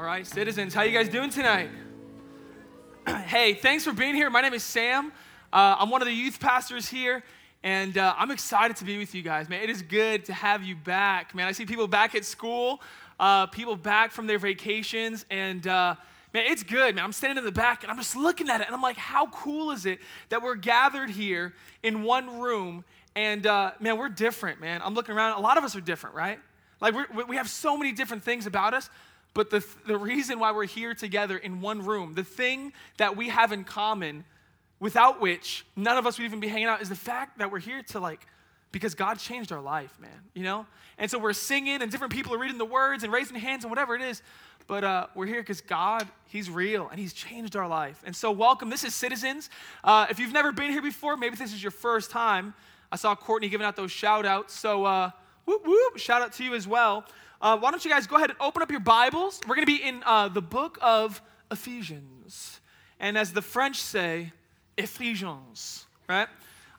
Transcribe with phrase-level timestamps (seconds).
[0.00, 1.68] All right, citizens, how you guys doing tonight?
[3.26, 4.30] hey, thanks for being here.
[4.30, 5.12] My name is Sam.
[5.52, 7.22] Uh, I'm one of the youth pastors here,
[7.62, 9.62] and uh, I'm excited to be with you guys, man.
[9.62, 11.48] It is good to have you back, man.
[11.48, 12.80] I see people back at school,
[13.18, 15.96] uh, people back from their vacations, and uh,
[16.32, 17.04] man, it's good, man.
[17.04, 19.26] I'm standing in the back, and I'm just looking at it, and I'm like, how
[19.26, 19.98] cool is it
[20.30, 24.80] that we're gathered here in one room, and uh, man, we're different, man.
[24.82, 25.36] I'm looking around.
[25.36, 26.38] A lot of us are different, right?
[26.80, 28.88] Like we we have so many different things about us,
[29.34, 33.28] but the, the reason why we're here together in one room, the thing that we
[33.28, 34.24] have in common,
[34.80, 37.60] without which none of us would even be hanging out, is the fact that we're
[37.60, 38.26] here to like,
[38.72, 40.66] because God changed our life, man, you know?
[40.98, 43.70] And so we're singing and different people are reading the words and raising hands and
[43.70, 44.22] whatever it is.
[44.66, 48.02] But uh, we're here because God, He's real and He's changed our life.
[48.04, 48.70] And so, welcome.
[48.70, 49.50] This is Citizens.
[49.82, 52.54] Uh, if you've never been here before, maybe this is your first time.
[52.92, 54.54] I saw Courtney giving out those shout outs.
[54.54, 55.10] So, uh,
[55.44, 57.04] whoop, whoop, shout out to you as well.
[57.40, 59.40] Uh, why don't you guys go ahead and open up your Bibles?
[59.48, 62.60] We're going to be in uh, the book of Ephesians.
[62.98, 64.32] And as the French say,
[64.76, 66.28] Ephesians, right?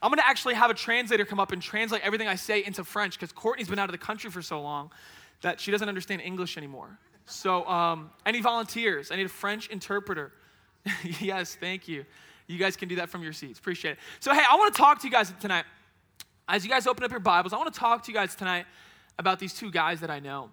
[0.04, 2.84] I'm going to actually have a translator come up and translate everything I say into
[2.84, 4.92] French because Courtney's been out of the country for so long
[5.42, 7.00] that she doesn't understand English anymore.
[7.26, 9.12] So, um, any volunteers?
[9.12, 10.32] I need a French interpreter.
[11.20, 12.06] yes, thank you.
[12.48, 13.58] You guys can do that from your seats.
[13.58, 13.98] Appreciate it.
[14.20, 15.66] So, hey, I want to talk to you guys tonight
[16.52, 18.66] as you guys open up your Bibles, I want to talk to you guys tonight
[19.18, 20.50] about these two guys that I know.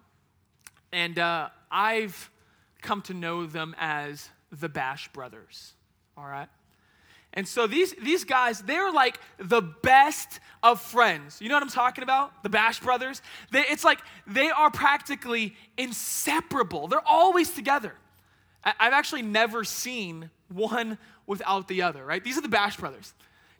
[0.93, 2.31] And uh, I've
[2.83, 5.75] come to know them as the Bash Brothers,
[6.17, 6.49] all right?
[7.35, 11.41] And so these, these guys, they're like the best of friends.
[11.41, 12.43] You know what I'm talking about?
[12.43, 13.21] The Bash Brothers.
[13.53, 17.93] They, it's like they are practically inseparable, they're always together.
[18.65, 22.25] I, I've actually never seen one without the other, right?
[22.25, 23.13] These are the Bash Brothers.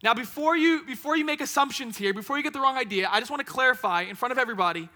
[0.03, 3.19] Now, before you, before you make assumptions here, before you get the wrong idea, I
[3.19, 4.89] just want to clarify in front of everybody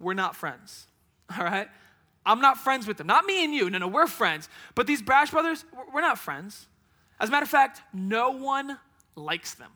[0.00, 0.86] we're not friends,
[1.38, 1.68] all right?
[2.24, 3.06] I'm not friends with them.
[3.06, 3.70] Not me and you.
[3.70, 4.48] No, no, we're friends.
[4.74, 6.66] But these Bash brothers, we're not friends.
[7.18, 8.78] As a matter of fact, no one
[9.16, 9.70] likes them.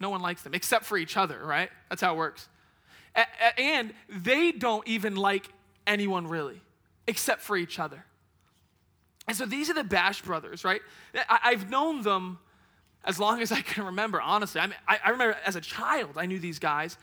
[0.00, 1.70] No one likes them except for each other, right?
[1.88, 2.48] That's how it works.
[3.56, 5.48] And they don't even like
[5.86, 6.60] anyone really,
[7.06, 8.04] except for each other.
[9.26, 10.82] And so these are the Bash brothers, right?
[11.28, 12.38] I've known them
[13.04, 14.60] as long as I can remember, honestly.
[14.60, 16.96] I, mean, I, I remember as a child, I knew these guys,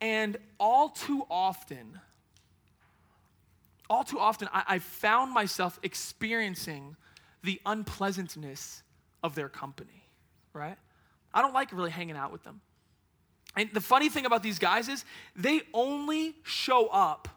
[0.00, 2.00] and all too often,
[3.88, 6.96] all too often, I, I found myself experiencing
[7.42, 8.82] the unpleasantness
[9.22, 10.04] of their company,
[10.52, 10.76] right?
[11.34, 12.60] I don't like really hanging out with them.
[13.56, 15.04] And the funny thing about these guys is
[15.36, 17.28] they only show up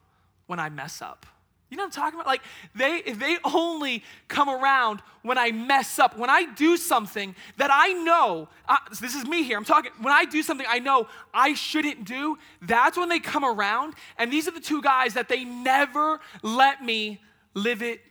[0.48, 1.26] when I mess up.
[1.70, 2.28] You know what I'm talking about?
[2.28, 2.42] Like
[2.76, 6.18] they they only come around when I mess up.
[6.18, 9.58] When I do something that I know, uh, this is me here.
[9.58, 13.44] I'm talking when I do something I know I shouldn't do, that's when they come
[13.44, 13.96] around.
[14.18, 17.22] And these are the two guys that they never let me
[17.56, 18.02] live it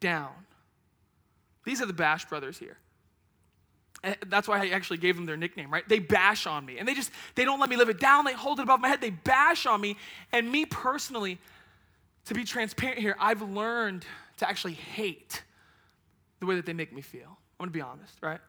[0.00, 0.32] down.
[1.64, 2.76] These are the Bash brothers here.
[4.02, 5.86] And that's why I actually gave them their nickname, right?
[5.86, 6.78] They bash on me.
[6.78, 8.24] And they just they don't let me live it down.
[8.24, 9.00] They hold it above my head.
[9.00, 9.96] They bash on me.
[10.32, 11.38] And me personally,
[12.26, 14.04] to be transparent here, I've learned
[14.38, 15.42] to actually hate
[16.40, 17.38] the way that they make me feel.
[17.58, 18.40] I'm gonna be honest, right?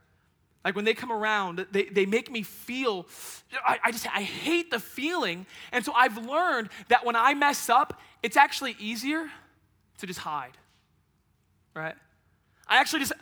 [0.64, 3.08] Like when they come around, they, they make me feel,
[3.66, 5.48] I, I just, I hate the feeling.
[5.72, 9.28] And so I've learned that when I mess up, it's actually easier
[9.98, 10.58] to just hide,
[11.76, 11.96] right?
[12.68, 13.14] I actually just,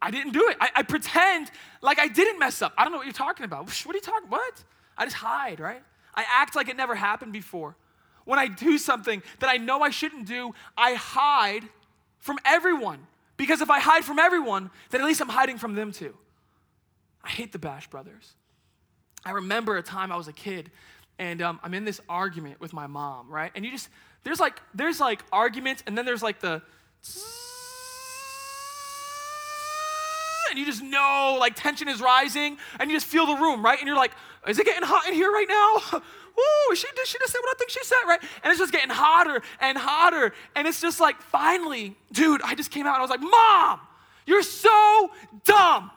[0.00, 0.56] I didn't do it.
[0.60, 1.50] I, I pretend
[1.82, 2.72] like I didn't mess up.
[2.78, 3.66] I don't know what you're talking about.
[3.66, 4.62] What are you talking, what?
[4.96, 5.82] I just hide, right?
[6.14, 7.76] I act like it never happened before
[8.28, 11.62] when I do something that I know I shouldn't do, I hide
[12.18, 12.98] from everyone.
[13.38, 16.14] Because if I hide from everyone, then at least I'm hiding from them too.
[17.24, 18.34] I hate the Bash Brothers.
[19.24, 20.70] I remember a time I was a kid
[21.18, 23.50] and um, I'm in this argument with my mom, right?
[23.54, 23.88] And you just,
[24.24, 26.60] there's like, there's like arguments and then there's like the,
[30.50, 33.78] and you just know like tension is rising and you just feel the room, right?
[33.78, 34.12] And you're like,
[34.46, 36.02] is it getting hot in here right now?
[36.38, 38.20] Ooh, she did, she just said what I think she said, right?
[38.42, 40.32] And it's just getting hotter and hotter.
[40.54, 43.80] And it's just like, finally, dude, I just came out and I was like, Mom,
[44.26, 45.10] you're so
[45.44, 45.90] dumb.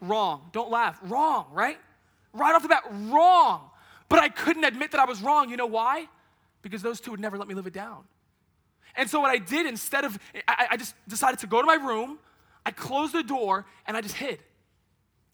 [0.00, 0.48] Wrong.
[0.52, 0.98] Don't laugh.
[1.02, 1.78] Wrong, right?
[2.32, 3.68] Right off the bat, wrong.
[4.08, 5.50] But I couldn't admit that I was wrong.
[5.50, 6.06] You know why?
[6.62, 8.04] Because those two would never let me live it down.
[8.94, 11.74] And so what I did instead of, I, I just decided to go to my
[11.74, 12.18] room,
[12.64, 14.38] I closed the door, and I just hid.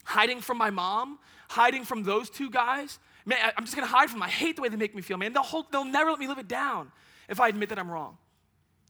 [0.04, 2.98] Hiding from my mom, hiding from those two guys,
[3.28, 4.26] Man, I'm just gonna hide from them.
[4.26, 5.34] I hate the way they make me feel, man.
[5.34, 6.90] They'll, hold, they'll never let me live it down
[7.28, 8.16] if I admit that I'm wrong.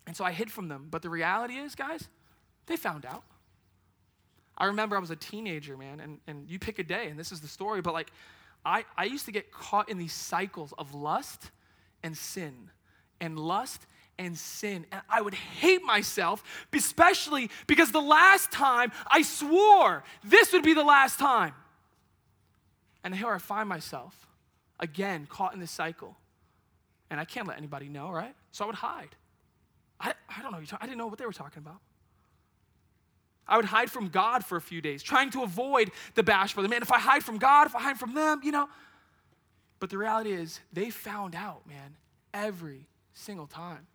[0.06, 0.86] And so I hid from them.
[0.88, 2.08] But the reality is, guys,
[2.66, 3.24] they found out.
[4.56, 7.32] I remember I was a teenager, man, and, and you pick a day, and this
[7.32, 8.12] is the story, but like,
[8.64, 11.50] I, I used to get caught in these cycles of lust
[12.04, 12.70] and sin,
[13.20, 13.88] and lust
[14.20, 14.86] and sin.
[14.92, 20.74] And I would hate myself, especially because the last time I swore this would be
[20.74, 21.54] the last time.
[23.02, 24.27] And here I find myself
[24.80, 26.16] again caught in this cycle.
[27.10, 28.34] And I can't let anybody know, right?
[28.52, 29.16] So I would hide.
[30.00, 30.60] I, I don't know.
[30.80, 31.80] I didn't know what they were talking about.
[33.46, 36.68] I would hide from God for a few days, trying to avoid the bash brother.
[36.68, 38.68] Man, if I hide from God, if I hide from them, you know.
[39.80, 41.96] But the reality is, they found out, man,
[42.34, 43.86] every single time.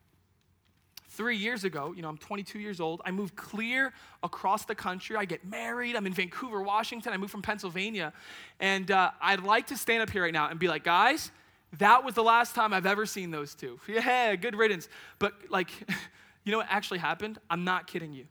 [1.15, 3.03] Three years ago, you know, I'm 22 years old.
[3.05, 3.93] I moved clear
[4.23, 5.15] across the country.
[5.15, 5.95] I get married.
[5.95, 7.13] I'm in Vancouver, Washington.
[7.13, 8.13] I moved from Pennsylvania.
[8.59, 11.29] And uh, I'd like to stand up here right now and be like, guys,
[11.77, 13.79] that was the last time I've ever seen those two.
[13.87, 14.89] Yeah, good riddance.
[15.19, 15.69] But, like,
[16.45, 17.37] you know what actually happened?
[17.47, 18.25] I'm not kidding you.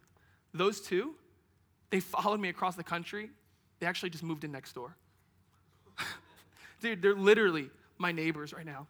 [0.53, 1.15] Those two,
[1.91, 3.31] they followed me across the country.
[3.79, 4.97] They actually just moved in next door.
[6.81, 8.89] Dude, they're literally my neighbors right now.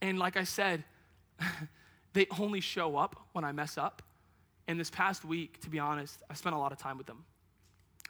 [0.00, 0.82] And like I said,
[2.12, 4.02] they only show up when I mess up.
[4.66, 7.24] And this past week, to be honest, I spent a lot of time with them.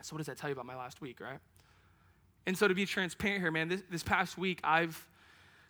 [0.02, 1.38] So, what does that tell you about my last week, right?
[2.46, 5.04] And so, to be transparent here, man, this, this past week, I've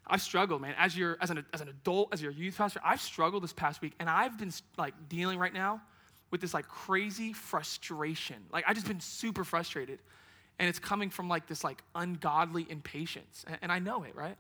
[0.06, 0.74] I've struggled, man.
[0.78, 3.80] As your as an as an adult, as your youth pastor, I've struggled this past
[3.80, 5.80] week, and I've been like dealing right now
[6.30, 8.36] with this like crazy frustration.
[8.52, 10.00] Like I've just been super frustrated,
[10.58, 14.36] and it's coming from like this like ungodly impatience, and, and I know it, right?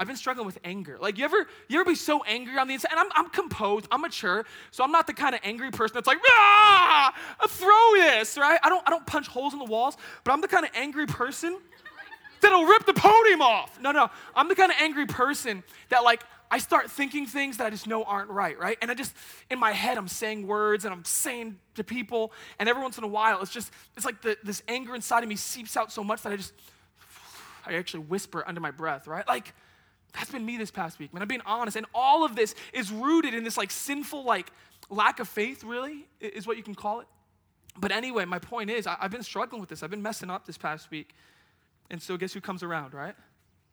[0.00, 0.96] I've been struggling with anger.
[0.98, 2.92] Like, you ever, you ever be so angry on the inside?
[2.92, 6.06] And I'm, I'm composed, I'm mature, so I'm not the kind of angry person that's
[6.06, 7.14] like, ah,
[7.46, 8.58] throw this, right?
[8.62, 11.04] I don't, I don't punch holes in the walls, but I'm the kind of angry
[11.04, 11.58] person
[12.40, 13.78] that'll rip the podium off.
[13.78, 17.66] No, no, I'm the kind of angry person that like, I start thinking things that
[17.66, 18.78] I just know aren't right, right?
[18.80, 19.12] And I just,
[19.50, 23.04] in my head, I'm saying words and I'm saying to people, and every once in
[23.04, 26.02] a while, it's just, it's like the, this anger inside of me seeps out so
[26.02, 26.54] much that I just,
[27.66, 29.28] I actually whisper under my breath, right?
[29.28, 29.52] Like,
[30.12, 31.22] that's been me this past week, man.
[31.22, 31.76] I'm being honest.
[31.76, 34.50] And all of this is rooted in this like sinful, like
[34.88, 37.06] lack of faith, really, is what you can call it.
[37.78, 39.82] But anyway, my point is, I, have been struggling with this.
[39.82, 41.14] I've been messing up this past week.
[41.90, 43.14] And so, guess who comes around, right?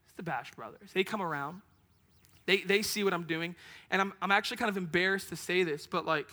[0.06, 0.92] It's the Bash brothers.
[0.94, 1.62] They come around,
[2.46, 3.56] they, they see what I'm doing.
[3.92, 6.30] And I'm, I'm actually kind of embarrassed to say this, but like,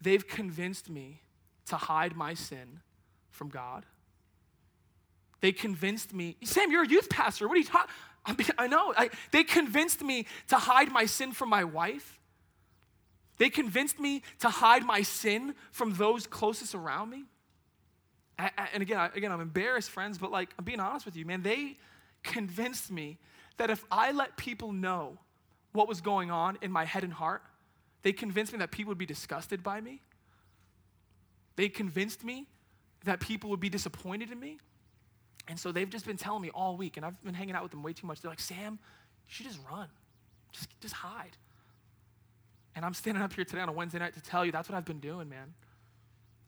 [0.00, 1.20] they've convinced me
[1.66, 2.80] to hide my sin
[3.30, 3.84] from God.
[5.40, 7.46] They convinced me, Sam, you're a youth pastor.
[7.48, 7.94] What are you talking?
[8.58, 8.92] I know.
[8.96, 12.18] I, they convinced me to hide my sin from my wife.
[13.38, 17.24] They convinced me to hide my sin from those closest around me.
[18.38, 21.42] And again, again, I'm embarrassed, friends, but like I'm being honest with you, man.
[21.42, 21.76] They
[22.22, 23.18] convinced me
[23.56, 25.18] that if I let people know
[25.72, 27.42] what was going on in my head and heart,
[28.02, 30.00] they convinced me that people would be disgusted by me.
[31.56, 32.46] They convinced me
[33.04, 34.58] that people would be disappointed in me.
[35.48, 37.70] And so they've just been telling me all week, and I've been hanging out with
[37.70, 38.20] them way too much.
[38.20, 38.78] They're like, Sam,
[39.28, 39.88] you should just run,
[40.52, 41.36] just, just hide.
[42.74, 44.76] And I'm standing up here today on a Wednesday night to tell you that's what
[44.76, 45.54] I've been doing, man.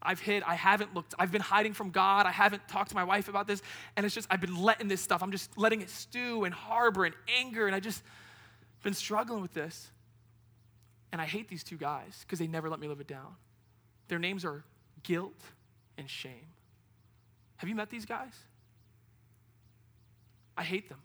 [0.01, 3.03] I've hid, I haven't looked, I've been hiding from God, I haven't talked to my
[3.03, 3.61] wife about this,
[3.97, 7.03] and it's just, I've been letting this stuff, I'm just letting it stew and harbor
[7.03, 8.01] and anger, and I just
[8.83, 9.91] been struggling with this.
[11.11, 13.35] And I hate these two guys because they never let me live it down.
[14.09, 14.63] Their names are
[15.03, 15.41] guilt
[15.97, 16.53] and shame.
[17.57, 18.33] Have you met these guys?
[20.59, 20.97] I hate them.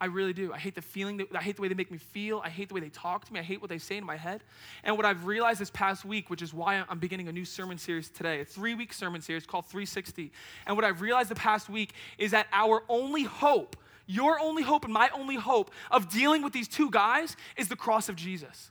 [0.00, 0.52] I really do.
[0.52, 2.40] I hate the feeling, that, I hate the way they make me feel.
[2.44, 3.40] I hate the way they talk to me.
[3.40, 4.42] I hate what they say in my head.
[4.84, 7.78] And what I've realized this past week, which is why I'm beginning a new sermon
[7.78, 10.32] series today, a three week sermon series called 360.
[10.66, 14.84] And what I've realized the past week is that our only hope, your only hope
[14.84, 18.70] and my only hope of dealing with these two guys is the cross of Jesus.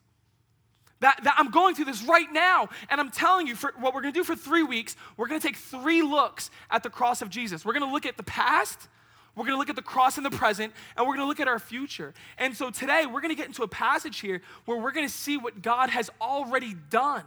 [1.02, 2.70] That, that, I'm going through this right now.
[2.90, 5.58] And I'm telling you, for what we're gonna do for three weeks, we're gonna take
[5.58, 7.66] three looks at the cross of Jesus.
[7.66, 8.88] We're gonna look at the past,
[9.36, 11.40] we're going to look at the cross in the present, and we're going to look
[11.40, 12.14] at our future.
[12.38, 15.14] And so today, we're going to get into a passage here where we're going to
[15.14, 17.24] see what God has already done.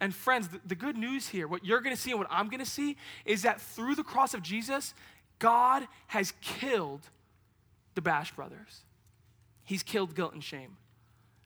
[0.00, 2.48] And friends, the, the good news here, what you're going to see and what I'm
[2.48, 4.94] going to see, is that through the cross of Jesus,
[5.38, 7.00] God has killed
[7.94, 8.82] the Bash brothers.
[9.64, 10.76] He's killed guilt and shame.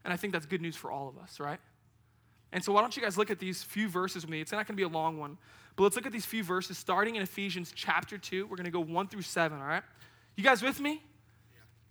[0.04, 1.60] And I think that's good news for all of us, right?
[2.52, 4.40] And so, why don't you guys look at these few verses with me?
[4.40, 5.38] It's not going to be a long one,
[5.76, 8.46] but let's look at these few verses starting in Ephesians chapter 2.
[8.46, 9.82] We're going to go 1 through 7, all right?
[10.36, 11.02] You guys with me?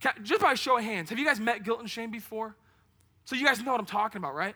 [0.04, 0.12] Yeah.
[0.24, 2.56] Just by show of hands, have you guys met guilt and shame before?
[3.26, 4.56] So, you guys know what I'm talking about, right?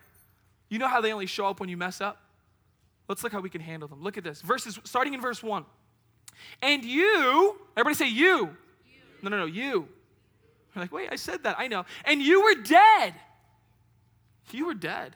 [0.70, 2.22] You know how they only show up when you mess up?
[3.08, 4.02] Let's look how we can handle them.
[4.02, 4.42] Look at this.
[4.42, 5.66] Verses starting in verse 1.
[6.62, 8.38] And you, everybody say you.
[8.86, 9.02] you.
[9.22, 9.88] No, no, no, you.
[10.74, 11.58] You're like, wait, I said that.
[11.60, 11.86] I know.
[12.06, 13.14] And you were dead.
[14.52, 15.16] You were dead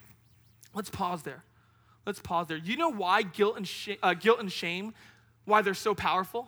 [0.73, 1.43] Let's pause there.
[2.05, 2.57] Let's pause there.
[2.57, 4.93] You know why guilt and, sh- uh, guilt and shame,
[5.45, 6.47] why they're so powerful?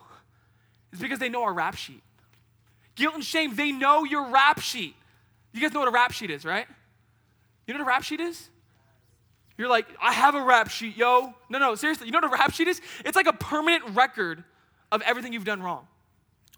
[0.92, 2.02] It's because they know our rap sheet.
[2.96, 4.96] Guilt and shame, they know your rap sheet.
[5.52, 6.68] You guys know what a rap sheet is, right?
[7.68, 8.50] You know what a rap sheet is?
[9.58, 11.34] You're like, I have a rap sheet, yo.
[11.50, 12.08] No, no, seriously.
[12.08, 12.82] You know what a rap sheet is?
[13.06, 14.44] It's like a permanent record
[14.92, 15.88] of everything you've done wrong.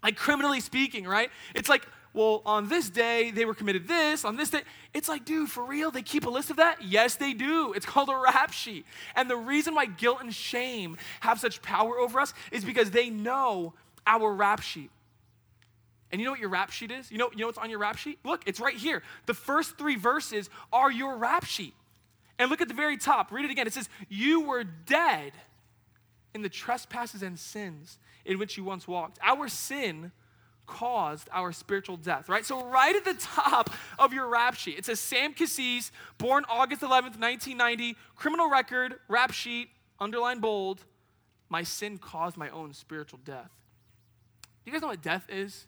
[0.02, 1.30] Like criminally speaking, right?
[1.54, 4.62] It's like, well, on this day, they were committed this, on this day.
[4.94, 6.82] It's like, dude, for real, they keep a list of that?
[6.82, 7.74] Yes, they do.
[7.74, 8.86] It's called a rap sheet.
[9.14, 13.10] And the reason why guilt and shame have such power over us is because they
[13.10, 13.74] know
[14.06, 14.90] our rap sheet.
[16.10, 17.10] And you know what your rap sheet is?
[17.10, 18.18] You know, you know what's on your rap sheet?
[18.24, 19.02] Look, it's right here.
[19.26, 21.74] The first three verses are your rap sheet.
[22.38, 23.30] And look at the very top.
[23.30, 23.66] Read it again.
[23.66, 25.32] It says, You were dead
[26.34, 29.18] in the trespasses and sins in which you once walked.
[29.22, 30.12] Our sin
[30.66, 32.44] caused our spiritual death, right?
[32.44, 36.82] So, right at the top of your rap sheet, it says Sam Cassis, born August
[36.82, 39.68] 11th, 1990, criminal record, rap sheet,
[39.98, 40.84] underline bold,
[41.48, 43.50] my sin caused my own spiritual death.
[44.64, 45.66] Do you guys know what death is?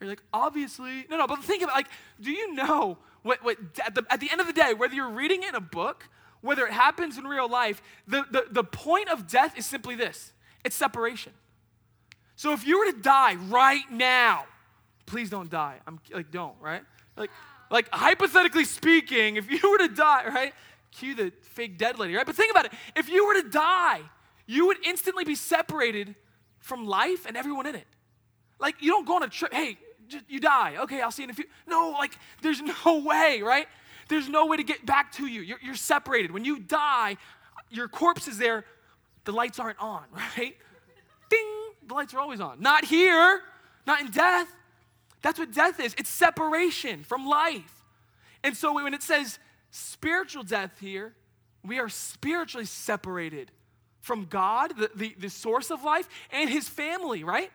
[0.00, 1.06] You're like, obviously.
[1.10, 1.76] No, no, but think about it.
[1.76, 1.88] like,
[2.20, 5.10] do you know what, what at, the, at the end of the day, whether you're
[5.10, 6.08] reading it in a book,
[6.40, 10.32] whether it happens in real life, the, the, the point of death is simply this
[10.64, 11.32] it's separation.
[12.36, 14.46] So if you were to die right now,
[15.06, 15.76] please don't die.
[15.86, 16.82] I'm like, don't, right?
[17.16, 17.30] Like,
[17.70, 20.52] like hypothetically speaking, if you were to die, right?
[20.90, 22.26] Cue the fake dead lady, right?
[22.26, 22.72] But think about it.
[22.96, 24.00] If you were to die,
[24.46, 26.14] you would instantly be separated
[26.60, 27.86] from life and everyone in it.
[28.58, 29.76] Like, you don't go on a trip, hey,
[30.28, 30.76] you die.
[30.80, 31.44] Okay, I'll see you in a few.
[31.66, 33.66] No, like, there's no way, right?
[34.08, 35.40] There's no way to get back to you.
[35.40, 36.30] You're, you're separated.
[36.30, 37.16] When you die,
[37.70, 38.64] your corpse is there,
[39.24, 40.56] the lights aren't on, right?
[41.30, 41.46] Ding,
[41.88, 42.60] the lights are always on.
[42.60, 43.40] Not here,
[43.86, 44.48] not in death.
[45.22, 47.82] That's what death is it's separation from life.
[48.42, 49.38] And so when it says
[49.70, 51.14] spiritual death here,
[51.64, 53.50] we are spiritually separated
[54.00, 57.50] from God, the, the, the source of life, and his family, right?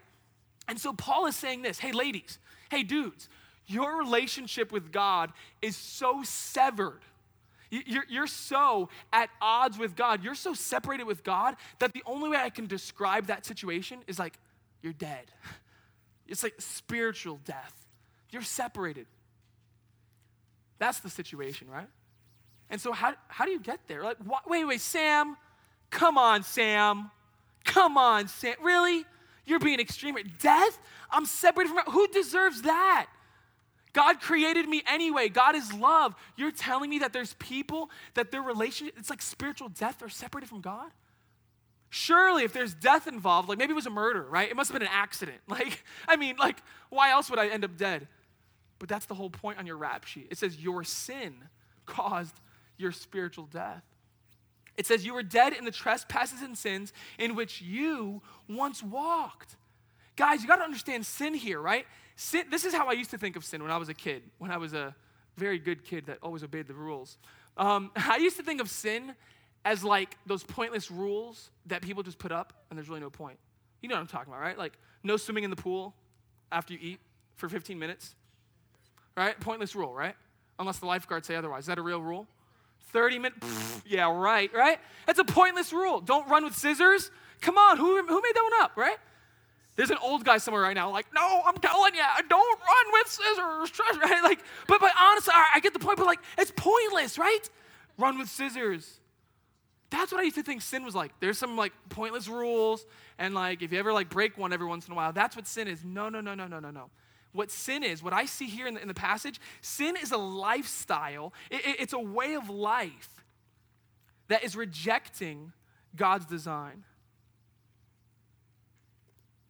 [0.68, 2.40] And so Paul is saying this hey, ladies,
[2.72, 3.30] hey, dudes,
[3.68, 5.32] your relationship with God
[5.62, 7.02] is so severed.
[7.72, 10.24] You're, so at odds with God.
[10.24, 14.18] You're so separated with God that the only way I can describe that situation is
[14.18, 14.34] like,
[14.82, 15.32] you're dead.
[16.32, 17.74] It's like spiritual death.
[18.30, 19.08] You're separated.
[20.78, 21.88] That's the situation, right?
[22.70, 24.04] And so, how, how do you get there?
[24.04, 25.38] Like, what, wait, wait, Sam,
[25.90, 27.10] come on, Sam.
[27.66, 28.56] Come on, Sam.
[28.62, 29.06] Really?
[29.48, 30.16] You're being extreme.
[30.40, 30.78] Death?
[31.10, 33.08] I'm separated from who deserves that?
[33.94, 35.30] God created me anyway.
[35.30, 36.16] God is love.
[36.36, 40.48] You're telling me that there's people that their relationship, it's like spiritual death, they're separated
[40.48, 40.92] from God?
[41.90, 44.50] Surely, if there's death involved, like maybe it was a murder, right?
[44.50, 45.40] It must have been an accident.
[45.48, 48.08] Like, I mean, like, why else would I end up dead?
[48.78, 50.28] But that's the whole point on your rap sheet.
[50.30, 51.34] It says, Your sin
[51.86, 52.40] caused
[52.78, 53.84] your spiritual death.
[54.78, 59.56] It says, You were dead in the trespasses and sins in which you once walked.
[60.16, 61.86] Guys, you got to understand sin here, right?
[62.22, 64.24] Sin, this is how I used to think of sin when I was a kid,
[64.40, 64.94] when I was a
[65.38, 67.18] very good kid that always obeyed the rules.
[67.56, 69.16] Um, I used to think of sin
[69.64, 73.40] as like those pointless rules that people just put up and there's really no point.
[73.82, 74.58] You know what I'm talking about, right?
[74.58, 75.96] Like no swimming in the pool
[76.52, 77.00] after you eat
[77.38, 78.16] for 15 minutes,
[79.16, 79.40] right?
[79.40, 80.16] Pointless rule, right?
[80.60, 81.64] Unless the lifeguards say otherwise.
[81.64, 82.28] Is that a real rule?
[82.92, 83.82] 30 minutes?
[83.86, 84.80] yeah, right, right?
[85.08, 86.02] That's a pointless rule.
[86.02, 87.12] Don't run with scissors.
[87.40, 88.98] Come on, who, who made that one up, right?
[89.80, 93.08] There's an old guy somewhere right now, like, no, I'm telling you, don't run with
[93.08, 94.22] scissors, right?
[94.24, 97.50] Like, but, but honestly, I, get the point, but like, it's pointless, right?
[97.98, 99.00] Run with scissors.
[99.90, 101.14] That's what I used to think sin was like.
[101.22, 102.86] There's some like pointless rules,
[103.18, 105.48] and like if you ever like break one every once in a while, that's what
[105.48, 105.86] sin is.
[105.86, 106.90] No, no, no, no, no, no, no
[107.32, 110.18] what sin is, what I see here in the, in the passage, sin is a
[110.18, 113.24] lifestyle, it, it, it's a way of life
[114.28, 115.54] that is rejecting
[115.96, 116.84] God's design.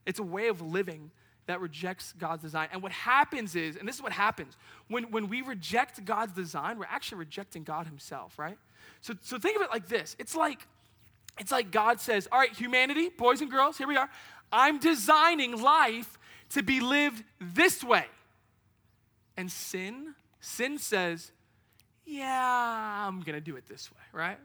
[0.06, 1.12] It's a way of living
[1.48, 2.70] that rejects God's design.
[2.72, 4.56] And what happens is, and this is what happens,
[4.88, 8.58] when, when we reject God's design, we're actually rejecting God Himself, right?
[9.01, 10.15] So, so think of it like this.
[10.20, 10.68] It's like,
[11.39, 14.10] it's like God says, All right, humanity, boys and girls, here we are.
[14.51, 16.18] I'm designing life
[16.50, 18.06] to be lived this way.
[19.38, 21.32] And sin, sin says,
[22.06, 24.38] yeah, I'm gonna do it this way, right?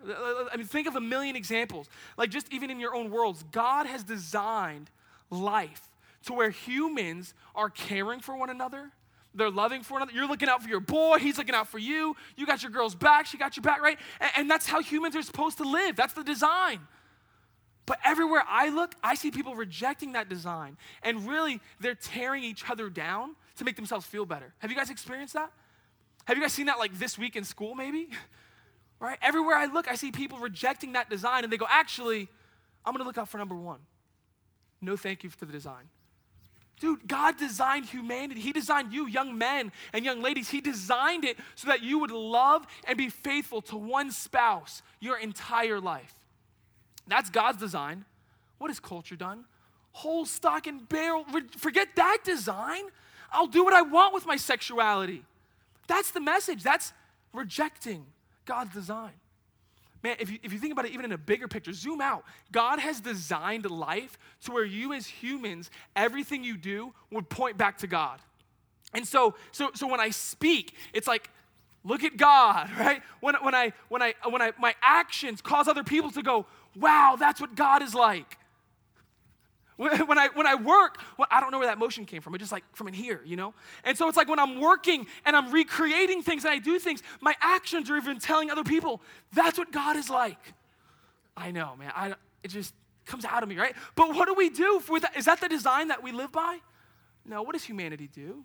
[0.53, 1.89] I mean, think of a million examples.
[2.19, 4.91] Like, just even in your own worlds, God has designed
[5.31, 5.83] life
[6.27, 8.91] to where humans are caring for one another,
[9.35, 10.13] they're loving for another.
[10.13, 12.15] You're looking out for your boy, he's looking out for you.
[12.37, 13.99] You got your girl's back, she got your back, right?
[14.21, 15.97] And, and that's how humans are supposed to live.
[15.97, 16.81] That's the design.
[17.87, 20.79] But everywhere I look, I see people rejecting that design.
[21.03, 24.55] And really, they're tearing each other down to make themselves feel better.
[24.59, 25.51] Have you guys experienced that?
[26.25, 28.09] Have you guys seen that like this week in school, maybe?
[29.01, 29.19] right?
[29.21, 32.29] Everywhere I look, I see people rejecting that design and they go, actually,
[32.85, 33.81] I'm gonna look out for number one.
[34.85, 35.89] No thank you to the design.
[36.81, 38.41] Dude, God designed humanity.
[38.41, 40.51] He designed you, young men and young ladies.
[40.51, 45.17] He designed it so that you would love and be faithful to one spouse your
[45.19, 46.15] entire life.
[47.07, 48.05] That's God's design.
[48.59, 49.45] What has culture done?
[49.93, 51.25] Whole stock and barrel.
[51.57, 52.83] Forget that design.
[53.33, 55.23] I'll do what I want with my sexuality.
[55.87, 56.63] That's the message.
[56.63, 56.93] That's
[57.33, 58.07] rejecting
[58.45, 59.13] God's design.
[60.05, 62.25] Man, if you, if you think about it even in a bigger picture, zoom out.
[62.53, 67.79] God has designed life to where you as humans, everything you do would point back
[67.79, 68.21] to God.
[68.93, 71.31] And so, so, so when I speak, it's like,
[71.85, 73.01] look at God, right?
[73.21, 76.45] When, when, I, when, I, when I, my actions cause other people to go,
[76.77, 78.37] wow, that's what God is like.
[79.77, 82.35] When I, when I work, well, I don't know where that motion came from.
[82.35, 83.55] It's just like from in here, you know?
[83.83, 87.03] And so it's like when I'm working and I'm recreating things and I do things,
[87.21, 89.03] my actions are even telling other people,
[89.33, 90.39] that's what God is like.
[91.37, 91.93] I know, man.
[91.95, 92.15] I,
[92.45, 92.73] it just
[93.05, 93.75] comes out of me, right?
[93.97, 94.79] But what do we do?
[94.79, 95.17] For that?
[95.17, 96.59] Is that the design that we live by?
[97.27, 98.45] No, what does humanity do?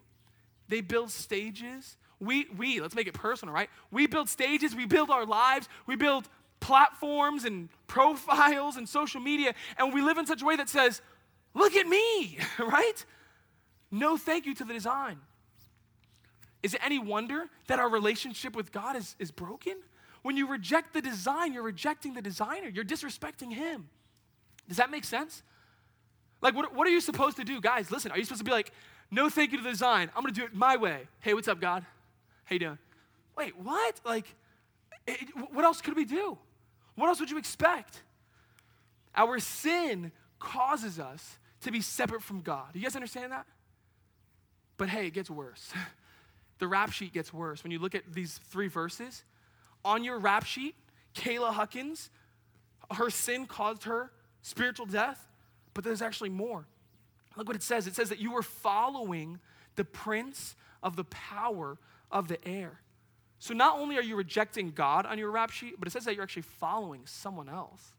[0.67, 1.98] They build stages.
[2.19, 3.69] We, we, let's make it personal, right?
[3.91, 6.27] We build stages, we build our lives, we build
[6.59, 11.01] platforms and profiles and social media, and we live in such a way that says,
[11.53, 13.06] Look at me, right?
[13.91, 15.20] No thank you to the design.
[16.62, 19.75] Is it any wonder that our relationship with God is, is broken?
[20.22, 23.89] When you reject the design, you're rejecting the designer, you're disrespecting him.
[24.68, 25.41] Does that make sense?
[26.41, 27.62] Like, what, what are you supposed to do?
[27.62, 28.72] Guys, listen, are you supposed to be like,
[29.12, 31.08] no thank you to the design, I'm gonna do it my way.
[31.22, 31.86] Hey, what's up, God?
[32.46, 32.77] How you doing?
[33.38, 34.00] Wait, what?
[34.06, 34.36] Like,
[35.08, 35.20] it,
[35.51, 36.38] what else could we do?
[36.96, 38.03] What else would you expect?
[39.16, 42.68] Our sin causes us to be separate from God.
[42.74, 43.46] You guys understand that?
[44.78, 45.72] But hey, it gets worse.
[46.60, 47.64] the rap sheet gets worse.
[47.64, 49.24] When you look at these three verses,
[49.84, 50.75] on your rap sheet,
[51.16, 52.10] Kayla Huckins,
[52.92, 55.28] her sin caused her spiritual death,
[55.74, 56.66] but there's actually more.
[57.36, 59.40] Look what it says it says that you were following
[59.75, 61.78] the prince of the power
[62.12, 62.82] of the air.
[63.40, 66.16] So not only are you rejecting God on your rap sheet, but it says that
[66.16, 67.94] you're actually following someone else.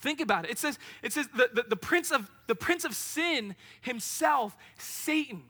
[0.00, 0.52] Think about it.
[0.52, 5.42] It says, it says the, the, the, prince of, the prince of sin himself, Satan.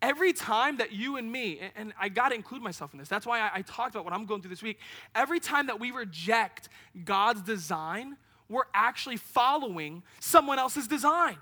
[0.00, 3.26] Every time that you and me, and, I got to include myself in this, that's
[3.26, 4.78] why I, I talked about what I'm going through this week.
[5.14, 6.68] Every time that we reject
[7.04, 8.16] God's design,
[8.48, 11.36] we're actually following someone else's design.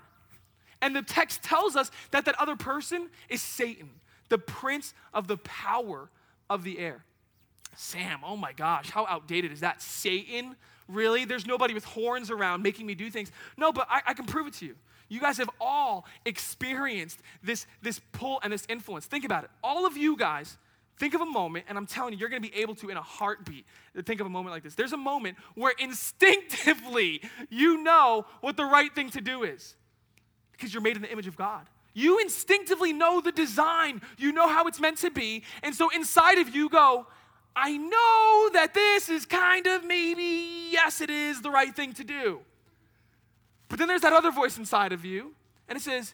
[0.81, 3.89] And the text tells us that that other person is Satan,
[4.29, 6.09] the prince of the power
[6.49, 7.03] of the air.
[7.75, 9.81] Sam, oh my gosh, how outdated is that?
[9.81, 10.55] Satan
[10.89, 11.23] Really?
[11.23, 13.31] There's nobody with horns around making me do things.
[13.55, 14.75] No, but I, I can prove it to you.
[15.07, 19.05] You guys have all experienced this, this pull and this influence.
[19.05, 19.51] Think about it.
[19.63, 20.57] All of you guys,
[20.97, 23.01] think of a moment, and I'm telling you, you're gonna be able to, in a
[23.01, 23.65] heartbeat,
[24.03, 24.75] think of a moment like this.
[24.75, 29.75] There's a moment where instinctively you know what the right thing to do is
[30.51, 31.67] because you're made in the image of God.
[31.93, 36.37] You instinctively know the design, you know how it's meant to be, and so inside
[36.37, 37.07] of you go,
[37.55, 42.03] I know that this is kind of maybe, yes, it is the right thing to
[42.03, 42.39] do.
[43.67, 45.33] But then there's that other voice inside of you,
[45.67, 46.13] and it says,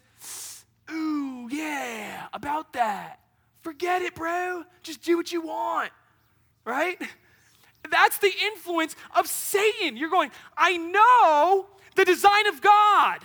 [0.91, 3.19] Ooh, yeah, about that.
[3.62, 4.63] Forget it, bro.
[4.84, 5.91] Just do what you want,
[6.63, 7.02] right?
[7.89, 9.98] That's the influence of Satan.
[9.98, 13.19] You're going, I know the design of God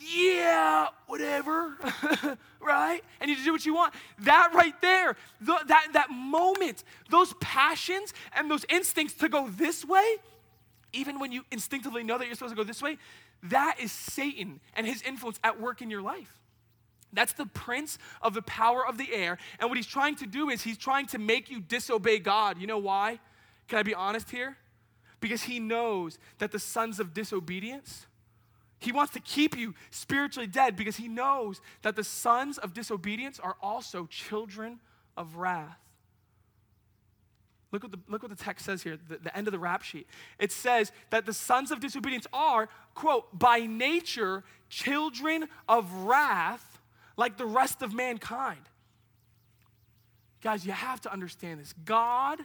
[0.00, 1.76] yeah, whatever,
[2.60, 3.00] right?
[3.20, 3.94] And you do what you want.
[4.20, 9.84] That right there, the, that, that moment, those passions and those instincts to go this
[9.84, 10.16] way,
[10.92, 12.96] even when you instinctively know that you're supposed to go this way,
[13.44, 16.32] that is Satan and his influence at work in your life.
[17.12, 19.38] That's the prince of the power of the air.
[19.58, 22.58] And what he's trying to do is he's trying to make you disobey God.
[22.58, 23.18] You know why?
[23.66, 24.56] Can I be honest here?
[25.20, 28.06] Because he knows that the sons of disobedience
[28.78, 33.40] he wants to keep you spiritually dead because he knows that the sons of disobedience
[33.40, 34.80] are also children
[35.16, 35.78] of wrath.
[37.70, 39.82] Look what the, look what the text says here, the, the end of the rap
[39.82, 40.06] sheet.
[40.38, 46.78] It says that the sons of disobedience are, quote, by nature children of wrath
[47.16, 48.60] like the rest of mankind.
[50.40, 51.74] Guys, you have to understand this.
[51.84, 52.38] God,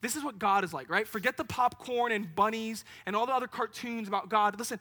[0.00, 1.06] this is what God is like, right?
[1.06, 4.58] Forget the popcorn and bunnies and all the other cartoons about God.
[4.58, 4.80] Listen,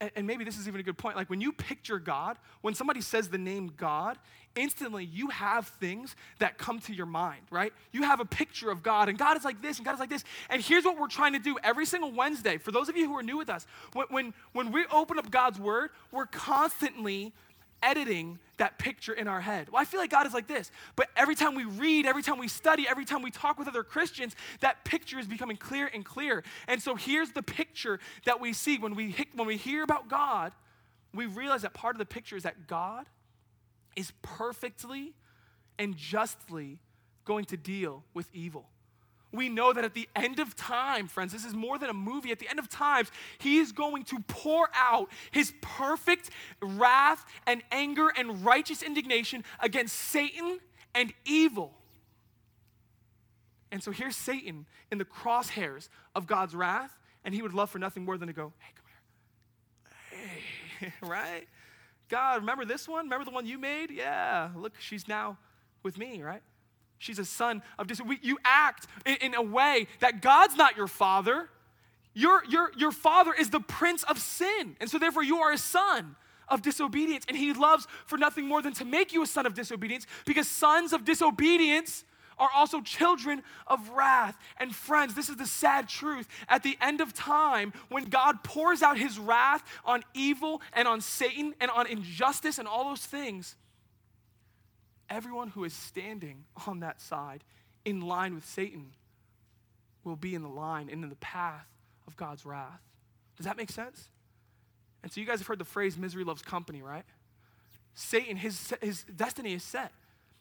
[0.00, 3.00] and, maybe this is even a good point, like when you picture God, when somebody
[3.00, 4.18] says the name God,
[4.54, 7.72] instantly you have things that come to your mind, right?
[7.92, 10.10] You have a picture of God, and God is like this, and God is like
[10.10, 10.24] this.
[10.50, 12.58] And here's what we're trying to do every single Wednesday.
[12.58, 15.30] For those of you who are new with us, when, when, when we open up
[15.30, 17.32] God's Word, we're constantly
[17.82, 19.68] editing that picture in our head.
[19.70, 20.70] Well, I feel like God is like this.
[20.94, 23.82] But every time we read, every time we study, every time we talk with other
[23.82, 26.42] Christians, that picture is becoming clear and clear.
[26.66, 30.52] And so here's the picture that we see when we when we hear about God,
[31.14, 33.06] we realize that part of the picture is that God
[33.94, 35.14] is perfectly
[35.78, 36.78] and justly
[37.24, 38.68] going to deal with evil
[39.32, 42.30] we know that at the end of time, friends, this is more than a movie.
[42.30, 46.30] At the end of times, he is going to pour out his perfect
[46.62, 50.60] wrath and anger and righteous indignation against Satan
[50.94, 51.74] and evil.
[53.70, 57.78] And so here's Satan in the crosshairs of God's wrath, and he would love for
[57.78, 60.90] nothing more than to go, hey, come here.
[60.90, 61.48] Hey, right?
[62.08, 63.06] God, remember this one?
[63.06, 63.90] Remember the one you made?
[63.90, 65.36] Yeah, look, she's now
[65.82, 66.42] with me, right?
[66.98, 68.26] She's a son of disobedience.
[68.26, 71.50] You act in, in, a way that God's not your father.
[72.14, 74.76] Your, your, your father is the prince of sin.
[74.80, 76.16] And so, therefore, you are a son
[76.48, 77.24] of disobedience.
[77.28, 80.48] And he loves for nothing more than to make you a son of disobedience because
[80.48, 82.04] sons of disobedience
[82.38, 84.36] are also children of wrath.
[84.58, 86.28] And friends, this is the sad truth.
[86.48, 91.00] At the end of time, when God pours out his wrath on evil and on
[91.00, 93.56] Satan and on injustice and all those things,
[95.08, 97.44] everyone who is standing on that side
[97.84, 98.92] in line with Satan
[100.04, 101.66] will be in the line and in the path
[102.06, 102.80] of God's wrath.
[103.36, 104.08] Does that make sense?
[105.02, 107.04] And so you guys have heard the phrase misery loves company, right?
[107.94, 109.92] Satan, his, his destiny is set.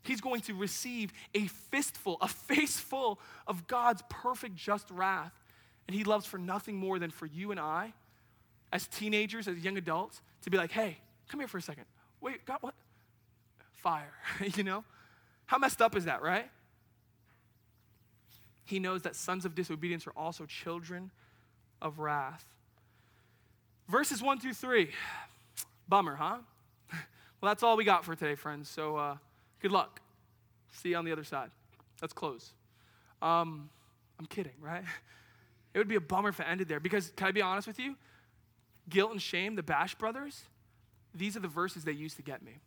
[0.04, 5.34] He's going to receive a fistful, a faceful of God's perfect just wrath.
[5.88, 7.93] And he loves for nothing more than for you and I,
[8.71, 10.97] as teenagers, as young adults, to be like, hey,
[11.28, 11.86] come here for a second.
[12.21, 12.73] Wait, God, what?
[13.85, 14.13] Fire,
[14.55, 14.83] you know?
[15.45, 16.49] How messed up is that, right?
[18.65, 21.11] He knows that sons of disobedience are also children
[21.83, 22.43] of wrath.
[23.87, 24.89] Verses 1 through 3.
[25.87, 26.37] Bummer, huh?
[26.91, 28.67] well, that's all we got for today, friends.
[28.67, 29.17] So uh,
[29.61, 30.01] good luck.
[30.73, 31.51] See you on the other side.
[32.01, 32.53] Let's close.
[33.21, 33.69] Um,
[34.19, 34.83] I'm kidding, right?
[35.73, 37.79] It would be a bummer if it ended there because, can I be honest with
[37.79, 37.97] you?
[38.87, 40.43] Guilt and shame, the Bash brothers,
[41.13, 42.61] these are the verses they used to get me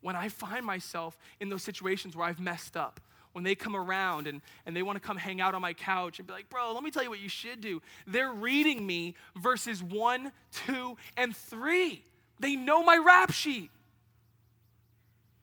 [0.00, 3.00] when I find myself in those situations where I've messed up,
[3.32, 6.18] when they come around and, and they want to come hang out on my couch
[6.18, 7.80] and be like, bro, let me tell you what you should do.
[8.06, 10.32] They're reading me verses one,
[10.66, 12.02] two, and three.
[12.40, 13.70] They know my rap sheet.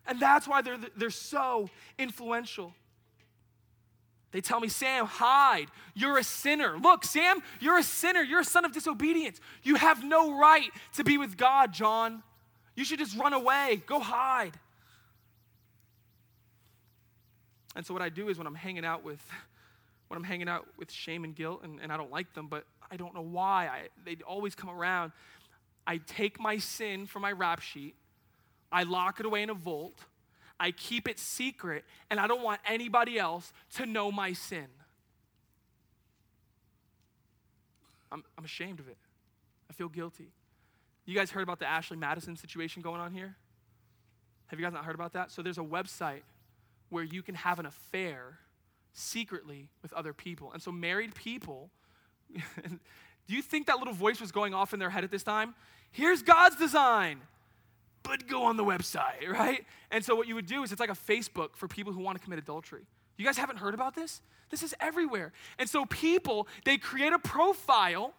[0.05, 2.73] And that's why they're, they're so influential.
[4.31, 5.67] They tell me, Sam, hide.
[5.93, 6.77] You're a sinner.
[6.77, 8.21] Look, Sam, you're a sinner.
[8.21, 9.39] You're a son of disobedience.
[9.63, 12.23] You have no right to be with God, John.
[12.77, 14.53] You should just run away, go hide.
[17.75, 19.19] And so what I do is when I'm hanging out with
[20.07, 22.63] when I'm hanging out with shame and guilt, and, and I don't like them, but
[22.89, 23.67] I don't know why.
[23.67, 25.11] I, they always come around.
[25.85, 27.95] I take my sin from my rap sheet,
[28.71, 29.99] I lock it away in a vault,
[30.59, 34.67] I keep it secret, and I don't want anybody else to know my sin.
[38.11, 38.97] I'm, I'm ashamed of it.
[39.69, 40.31] I feel guilty.
[41.07, 43.37] You guys heard about the Ashley Madison situation going on here?
[44.47, 45.31] Have you guys not heard about that?
[45.31, 46.21] So there's a website
[46.89, 48.39] where you can have an affair
[48.91, 50.51] secretly with other people.
[50.51, 51.69] And so married people,
[52.33, 55.55] do you think that little voice was going off in their head at this time?
[55.91, 57.21] Here's God's design,
[58.03, 59.65] but go on the website, right?
[59.91, 62.17] And so what you would do is it's like a Facebook for people who want
[62.17, 62.85] to commit adultery.
[63.17, 64.21] You guys haven't heard about this?
[64.49, 65.31] This is everywhere.
[65.57, 68.13] And so people, they create a profile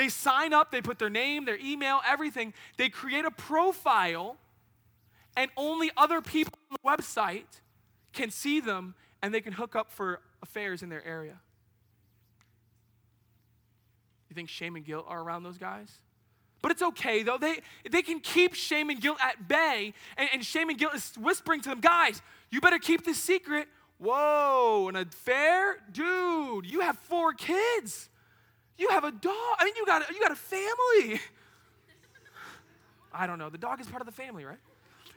[0.00, 2.54] they sign up, they put their name, their email, everything.
[2.78, 4.38] They create a profile,
[5.36, 7.60] and only other people on the website
[8.14, 11.38] can see them and they can hook up for affairs in their area.
[14.30, 15.90] You think shame and guilt are around those guys?
[16.62, 17.36] But it's okay though.
[17.36, 17.60] They,
[17.90, 21.60] they can keep shame and guilt at bay, and, and shame and guilt is whispering
[21.60, 23.68] to them, guys, you better keep this secret.
[23.98, 25.76] Whoa, an affair?
[25.92, 28.08] Dude, you have four kids.
[28.80, 29.34] You have a dog.
[29.58, 31.20] I mean, you got, you got a family.
[33.12, 33.50] I don't know.
[33.50, 34.56] The dog is part of the family, right?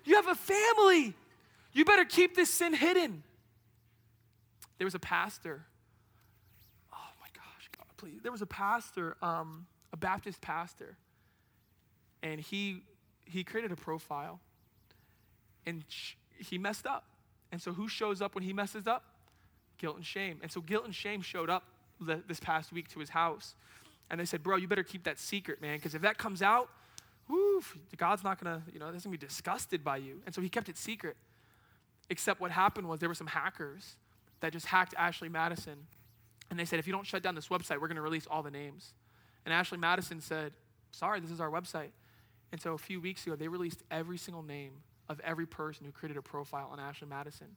[0.03, 1.13] You have a family.
[1.71, 3.23] You better keep this sin hidden.
[4.77, 5.63] There was a pastor.
[6.91, 8.19] Oh my gosh, God, please.
[8.21, 10.97] There was a pastor, um, a Baptist pastor,
[12.21, 12.83] and he
[13.23, 14.41] he created a profile,
[15.65, 17.05] and sh- he messed up.
[17.53, 19.05] And so, who shows up when he messes up?
[19.77, 20.39] Guilt and shame.
[20.41, 21.63] And so, guilt and shame showed up
[21.99, 23.55] this past week to his house.
[24.09, 26.69] And they said, Bro, you better keep that secret, man, because if that comes out,
[27.27, 27.63] whoo,
[27.97, 30.21] God's not going to, you know, he's going to be disgusted by you.
[30.25, 31.15] And so he kept it secret.
[32.09, 33.95] Except what happened was there were some hackers
[34.41, 35.87] that just hacked Ashley Madison.
[36.49, 38.43] And they said, if you don't shut down this website, we're going to release all
[38.43, 38.93] the names.
[39.45, 40.51] And Ashley Madison said,
[40.91, 41.91] sorry, this is our website.
[42.51, 44.73] And so a few weeks ago, they released every single name
[45.09, 47.47] of every person who created a profile on Ashley Madison.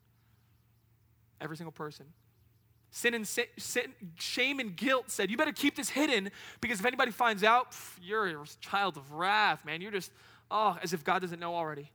[1.41, 2.07] Every single person.
[2.97, 6.31] Sin and sin, sin, shame and guilt said, You better keep this hidden
[6.63, 9.83] because if anybody finds out, pff, you're a child of wrath, man.
[9.83, 10.11] You're just,
[10.51, 11.91] oh, as if God doesn't know already.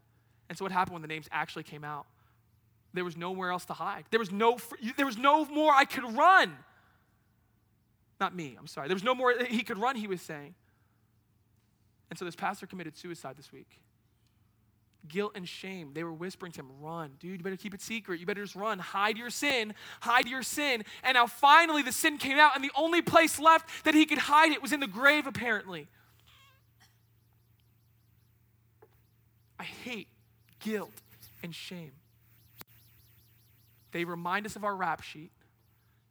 [0.47, 2.05] And so what happened when the names actually came out?
[2.93, 4.05] There was nowhere else to hide.
[4.11, 4.59] There was no,
[4.95, 6.55] there was no more I could run.
[8.19, 8.87] Not me, I'm sorry.
[8.87, 10.53] There was no more he could run, he was saying.
[12.11, 13.81] And so this pastor committed suicide this week
[15.07, 15.91] guilt and shame.
[15.93, 18.19] They were whispering to him, Run, dude, you better keep it secret.
[18.19, 18.79] You better just run.
[18.79, 19.73] Hide your sin.
[20.01, 20.83] Hide your sin.
[21.03, 24.17] And now finally the sin came out, and the only place left that he could
[24.17, 25.87] hide it was in the grave, apparently.
[29.59, 30.07] I hate
[30.59, 30.91] guilt
[31.43, 31.91] and shame.
[33.91, 35.31] They remind us of our rap sheet.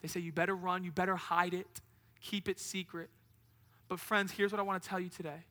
[0.02, 1.80] They say, You better run, you better hide it,
[2.20, 3.10] keep it secret.
[3.88, 5.44] But, friends, here's what I want to tell you today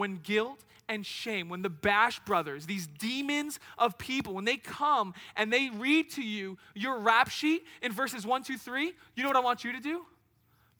[0.00, 5.12] when guilt and shame, when the Bash brothers, these demons of people, when they come
[5.36, 9.28] and they read to you your rap sheet in verses one, two, three, you know
[9.28, 10.06] what I want you to do?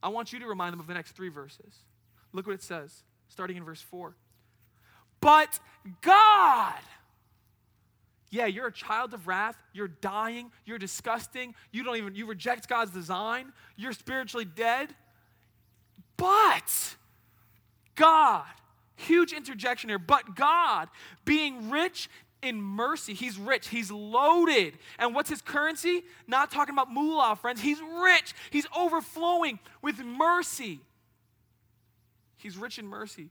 [0.02, 1.74] I want you to remind them of the next three verses.
[2.32, 4.16] Look what it says, starting in verse 4.
[5.20, 5.60] But
[6.00, 6.80] God,
[8.30, 9.58] yeah, you're a child of wrath.
[9.74, 10.50] You're dying.
[10.64, 11.54] You're disgusting.
[11.72, 13.52] You don't even, you reject God's design.
[13.76, 14.94] You're spiritually dead.
[16.16, 16.96] But
[17.96, 18.46] God,
[19.06, 19.98] Huge interjection here.
[19.98, 20.88] But God,
[21.24, 22.08] being rich
[22.42, 24.78] in mercy, He's rich, He's loaded.
[24.98, 26.04] And what's His currency?
[26.26, 27.60] Not talking about moolah, friends.
[27.60, 30.80] He's rich, He's overflowing with mercy.
[32.36, 33.30] He's rich in mercy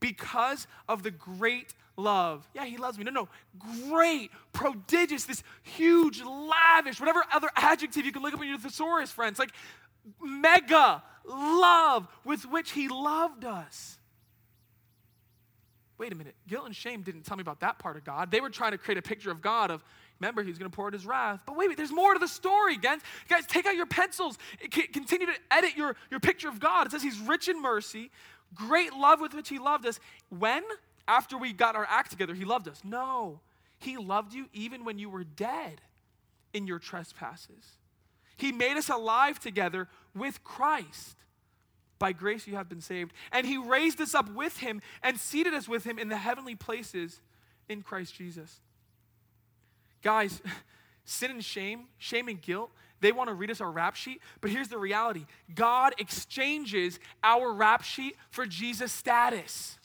[0.00, 2.48] because of the great love.
[2.54, 3.04] Yeah, he loves me.
[3.04, 3.28] No, no.
[3.88, 9.10] Great, prodigious, this huge, lavish, whatever other adjective you can look up in your thesaurus,
[9.10, 9.38] friends.
[9.38, 9.52] Like
[10.20, 13.98] mega love with which he loved us
[16.02, 18.32] wait a minute, guilt and shame didn't tell me about that part of God.
[18.32, 19.84] They were trying to create a picture of God of,
[20.18, 21.44] remember, he's going to pour out his wrath.
[21.46, 22.98] But wait, there's more to the story, guys.
[23.28, 24.36] Guys, take out your pencils.
[24.68, 26.86] Continue to edit your, your picture of God.
[26.86, 28.10] It says he's rich in mercy,
[28.52, 30.00] great love with which he loved us.
[30.28, 30.64] When?
[31.06, 32.80] After we got our act together, he loved us.
[32.82, 33.38] No,
[33.78, 35.82] he loved you even when you were dead
[36.52, 37.78] in your trespasses.
[38.36, 39.86] He made us alive together
[40.16, 41.16] with Christ.
[42.02, 43.12] By grace you have been saved.
[43.30, 46.56] And he raised us up with him and seated us with him in the heavenly
[46.56, 47.20] places
[47.68, 48.58] in Christ Jesus.
[50.02, 50.42] Guys,
[51.04, 54.50] sin and shame, shame and guilt, they want to read us our rap sheet, but
[54.50, 59.78] here's the reality God exchanges our rap sheet for Jesus' status.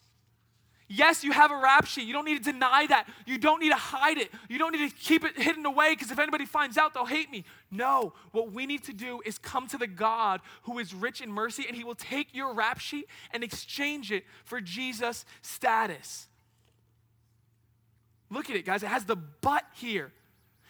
[0.89, 2.07] Yes, you have a rap sheet.
[2.07, 3.09] You don't need to deny that.
[3.25, 4.31] You don't need to hide it.
[4.47, 7.29] You don't need to keep it hidden away because if anybody finds out, they'll hate
[7.29, 7.43] me.
[7.69, 11.29] No, what we need to do is come to the God who is rich in
[11.29, 16.27] mercy and he will take your rap sheet and exchange it for Jesus' status.
[18.29, 18.81] Look at it, guys.
[18.81, 20.13] It has the but here.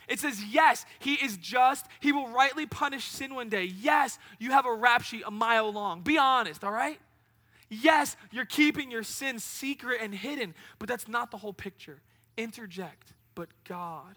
[0.08, 1.86] It says, yes, he is just.
[2.00, 3.66] He will rightly punish sin one day.
[3.66, 6.02] Yes, you have a rap sheet a mile long.
[6.02, 7.00] Be honest, all right?
[7.70, 12.02] Yes, you're keeping your sins secret and hidden, but that's not the whole picture.
[12.38, 14.16] Interject, but God,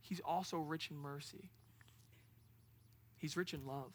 [0.00, 1.50] He's also rich in mercy.
[3.18, 3.92] He's rich in love.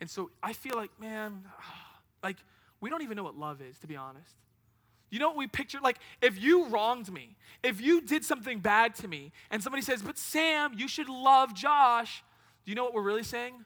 [0.00, 1.44] And so I feel like, man,
[2.22, 2.36] like
[2.80, 4.34] we don't even know what love is, to be honest.
[5.10, 5.78] You know what we picture?
[5.82, 10.02] Like, if you wronged me, if you did something bad to me, and somebody says,
[10.02, 12.22] but Sam, you should love Josh,
[12.64, 13.64] do you know what we're really saying?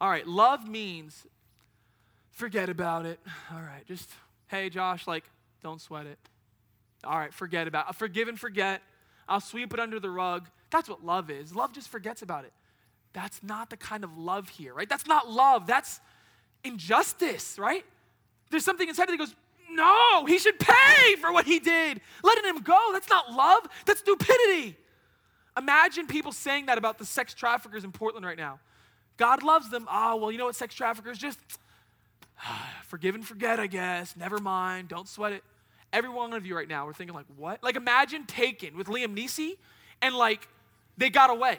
[0.00, 1.26] All right, love means
[2.36, 3.18] forget about it.
[3.52, 4.08] All right, just,
[4.48, 5.24] hey, Josh, like,
[5.62, 6.18] don't sweat it.
[7.02, 7.96] All right, forget about it.
[7.96, 8.82] Forgive and forget.
[9.28, 10.48] I'll sweep it under the rug.
[10.70, 11.54] That's what love is.
[11.54, 12.52] Love just forgets about it.
[13.12, 14.88] That's not the kind of love here, right?
[14.88, 15.66] That's not love.
[15.66, 16.00] That's
[16.62, 17.84] injustice, right?
[18.50, 19.34] There's something inside of that goes,
[19.70, 22.00] no, he should pay for what he did.
[22.22, 24.76] Letting him go, that's not love, that's stupidity.
[25.56, 28.60] Imagine people saying that about the sex traffickers in Portland right now.
[29.16, 29.88] God loves them.
[29.90, 31.38] Oh, well, you know what, sex traffickers, just
[32.86, 34.16] forgive and forget, I guess.
[34.16, 34.88] Never mind.
[34.88, 35.44] Don't sweat it.
[35.92, 37.62] Every one of you right now, we're thinking, like, what?
[37.62, 39.56] Like, imagine Taken with Liam Neeson
[40.02, 40.48] and, like,
[40.98, 41.58] they got away.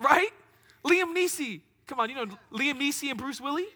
[0.00, 0.30] Right?
[0.84, 1.60] Liam Neeson.
[1.86, 3.66] Come on, you know Liam Neeson and Bruce Willis?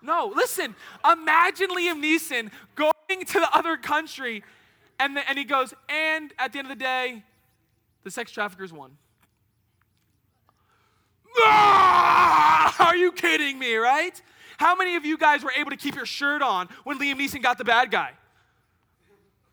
[0.00, 0.74] No, listen.
[1.10, 4.42] Imagine Liam Neeson going to the other country
[4.98, 7.24] and, the, and he goes, and at the end of the day,
[8.04, 8.96] the sex traffickers won.
[11.38, 12.76] Ah!
[12.86, 14.20] Are you kidding me, right?
[14.58, 17.42] How many of you guys were able to keep your shirt on when Liam Neeson
[17.42, 18.12] got the bad guy?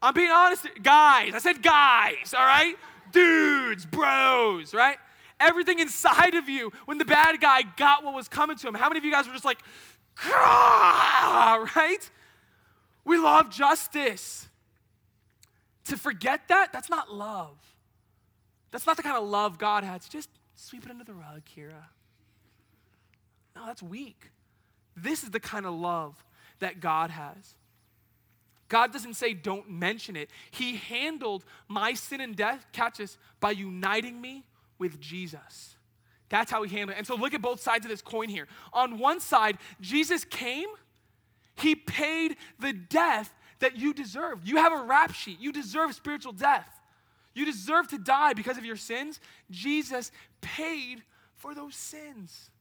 [0.02, 0.68] I'm being honest.
[0.82, 2.76] Guys, I said guys, all right?
[3.12, 4.98] Dudes, bros, right?
[5.40, 8.74] Everything inside of you when the bad guy got what was coming to him.
[8.74, 9.60] How many of you guys were just like,
[10.26, 12.10] right?
[13.06, 14.48] We love justice.
[15.86, 17.58] To forget that, that's not love.
[18.72, 20.08] That's not the kind of love God has.
[20.08, 21.86] Just sweep it under the rug, Kira.
[23.56, 24.30] No, that's weak.
[25.02, 26.24] This is the kind of love
[26.60, 27.56] that God has.
[28.68, 30.30] God doesn't say don't mention it.
[30.52, 34.46] He handled my sin and death, catch this, by uniting me
[34.78, 35.76] with Jesus.
[36.30, 37.00] That's how he handled it.
[37.00, 38.48] And so look at both sides of this coin here.
[38.72, 40.68] On one side, Jesus came,
[41.56, 44.42] he paid the death that you deserve.
[44.44, 45.40] You have a rap sheet.
[45.40, 46.80] You deserve spiritual death.
[47.34, 49.20] You deserve to die because of your sins.
[49.50, 51.04] Jesus paid
[51.36, 52.52] for those sins.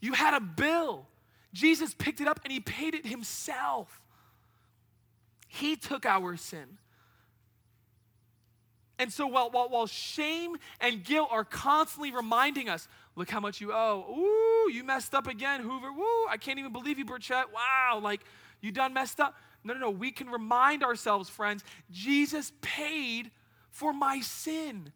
[0.00, 1.06] You had a bill.
[1.52, 4.00] Jesus picked it up and he paid it himself.
[5.48, 6.78] He took our sin.
[8.98, 12.86] And so while, while, while shame and guilt are constantly reminding us,
[13.16, 14.04] look how much you owe.
[14.08, 15.92] Ooh, you messed up again, Hoover.
[15.92, 17.52] Woo, I can't even believe you, Burchett.
[17.52, 18.20] Wow, like
[18.60, 19.34] you done messed up.
[19.64, 19.90] No, no, no.
[19.90, 23.30] We can remind ourselves, friends, Jesus paid
[23.70, 24.92] for my sin.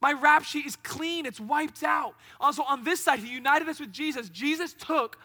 [0.00, 2.14] My rap sheet is clean, it's wiped out.
[2.40, 4.28] Also, on this side, He united us with Jesus.
[4.28, 5.18] Jesus took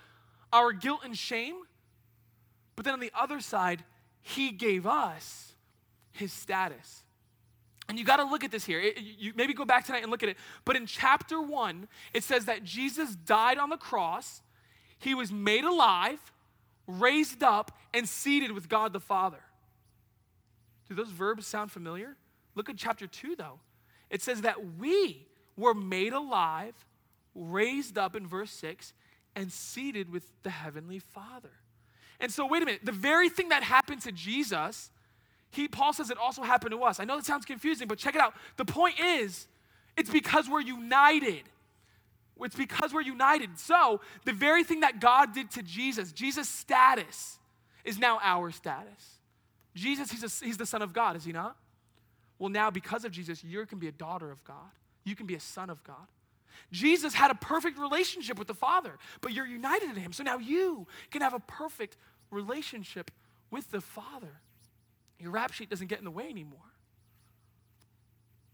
[0.52, 1.56] our guilt and shame,
[2.76, 3.84] but then on the other side,
[4.22, 5.54] he gave us
[6.12, 7.04] his status.
[7.90, 8.80] And you got to look at this here.
[8.80, 10.38] It, you maybe go back tonight and look at it.
[10.64, 14.42] But in chapter one, it says that Jesus died on the cross,
[14.98, 16.20] he was made alive,
[16.88, 19.42] raised up, and seated with God the Father.
[20.88, 22.16] Do those verbs sound familiar?
[22.56, 23.60] Look at chapter two, though.
[24.10, 25.26] It says that we
[25.58, 26.76] were made alive,
[27.34, 28.94] raised up in verse 6,
[29.36, 31.52] and seated with the Heavenly Father.
[32.20, 34.91] And so, wait a minute, the very thing that happened to Jesus,
[35.50, 37.00] he, Paul says it also happened to us.
[37.00, 38.34] I know that sounds confusing, but check it out.
[38.58, 39.48] The point is,
[39.98, 41.44] it's because we're united.
[42.39, 43.60] It's because we're united.
[43.60, 47.39] So, the very thing that God did to Jesus, Jesus' status,
[47.84, 49.20] is now our status.
[49.76, 51.56] Jesus, he's, a, he's the Son of God, is he not?
[52.41, 54.72] Well, now because of Jesus, you can be a daughter of God,
[55.04, 56.08] you can be a son of God.
[56.72, 60.14] Jesus had a perfect relationship with the Father, but you're united in Him.
[60.14, 61.98] So now you can have a perfect
[62.30, 63.12] relationship
[63.50, 64.42] with the Father.
[65.20, 66.60] Your rap sheet doesn't get in the way anymore.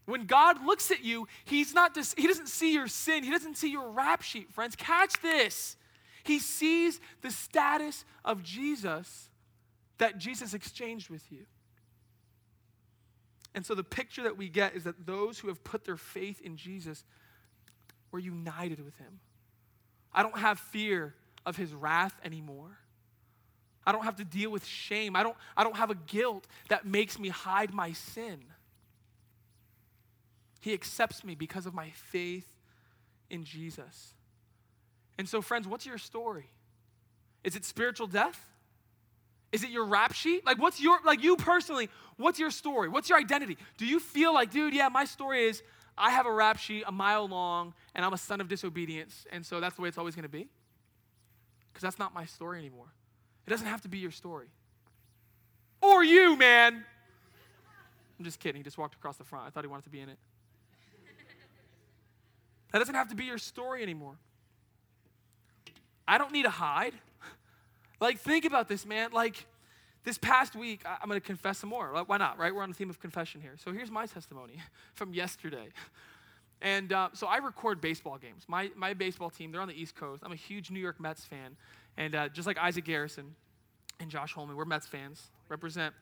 [0.06, 3.58] When God looks at you, He's not just, He doesn't see your sin, He doesn't
[3.58, 4.76] see your rap sheet, friends.
[4.76, 5.76] Catch this.
[6.24, 9.30] He sees the status of Jesus
[9.98, 11.46] that Jesus exchanged with you.
[13.56, 16.42] And so the picture that we get is that those who have put their faith
[16.42, 17.04] in Jesus
[18.12, 19.20] we're united with him.
[20.14, 21.14] I don't have fear
[21.46, 22.78] of his wrath anymore.
[23.86, 25.16] I don't have to deal with shame.
[25.16, 28.44] I don't, I don't have a guilt that makes me hide my sin.
[30.60, 32.48] He accepts me because of my faith
[33.30, 34.14] in Jesus.
[35.18, 36.50] And so, friends, what's your story?
[37.44, 38.44] Is it spiritual death?
[39.52, 40.46] Is it your rap sheet?
[40.46, 42.90] Like, what's your, like, you personally, what's your story?
[42.90, 43.58] What's your identity?
[43.78, 45.64] Do you feel like, dude, yeah, my story is
[45.98, 49.46] I have a rap sheet a mile long and I'm a son of disobedience, and
[49.46, 50.48] so that's the way it's always going to be?
[51.72, 52.94] Because that's not my story anymore.
[53.46, 54.48] It doesn't have to be your story.
[55.82, 56.84] Or you, man.
[58.18, 58.60] I'm just kidding.
[58.60, 59.48] He just walked across the front.
[59.48, 60.18] I thought he wanted to be in it.
[62.72, 64.16] That doesn't have to be your story anymore.
[66.08, 66.94] I don't need to hide.
[68.00, 69.12] Like, think about this, man.
[69.12, 69.46] Like,
[70.08, 71.92] this past week, I'm going to confess some more.
[72.06, 72.56] Why not, right?
[72.56, 73.56] We're on the theme of confession here.
[73.62, 74.54] So here's my testimony
[74.94, 75.68] from yesterday.
[76.62, 78.46] And uh, so I record baseball games.
[78.48, 80.24] My, my baseball team, they're on the East Coast.
[80.26, 81.58] I'm a huge New York Mets fan.
[81.98, 83.36] And uh, just like Isaac Garrison
[84.00, 85.28] and Josh Holman, we're Mets fans.
[85.50, 85.94] Represent.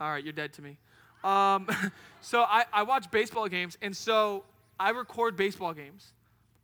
[0.00, 0.76] All right, you're dead to me.
[1.22, 1.68] Um,
[2.20, 4.42] so I, I watch baseball games, and so
[4.80, 6.12] I record baseball games.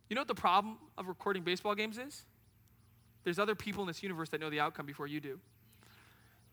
[0.09, 2.25] You know what the problem of recording baseball games is?
[3.23, 5.39] There's other people in this universe that know the outcome before you do.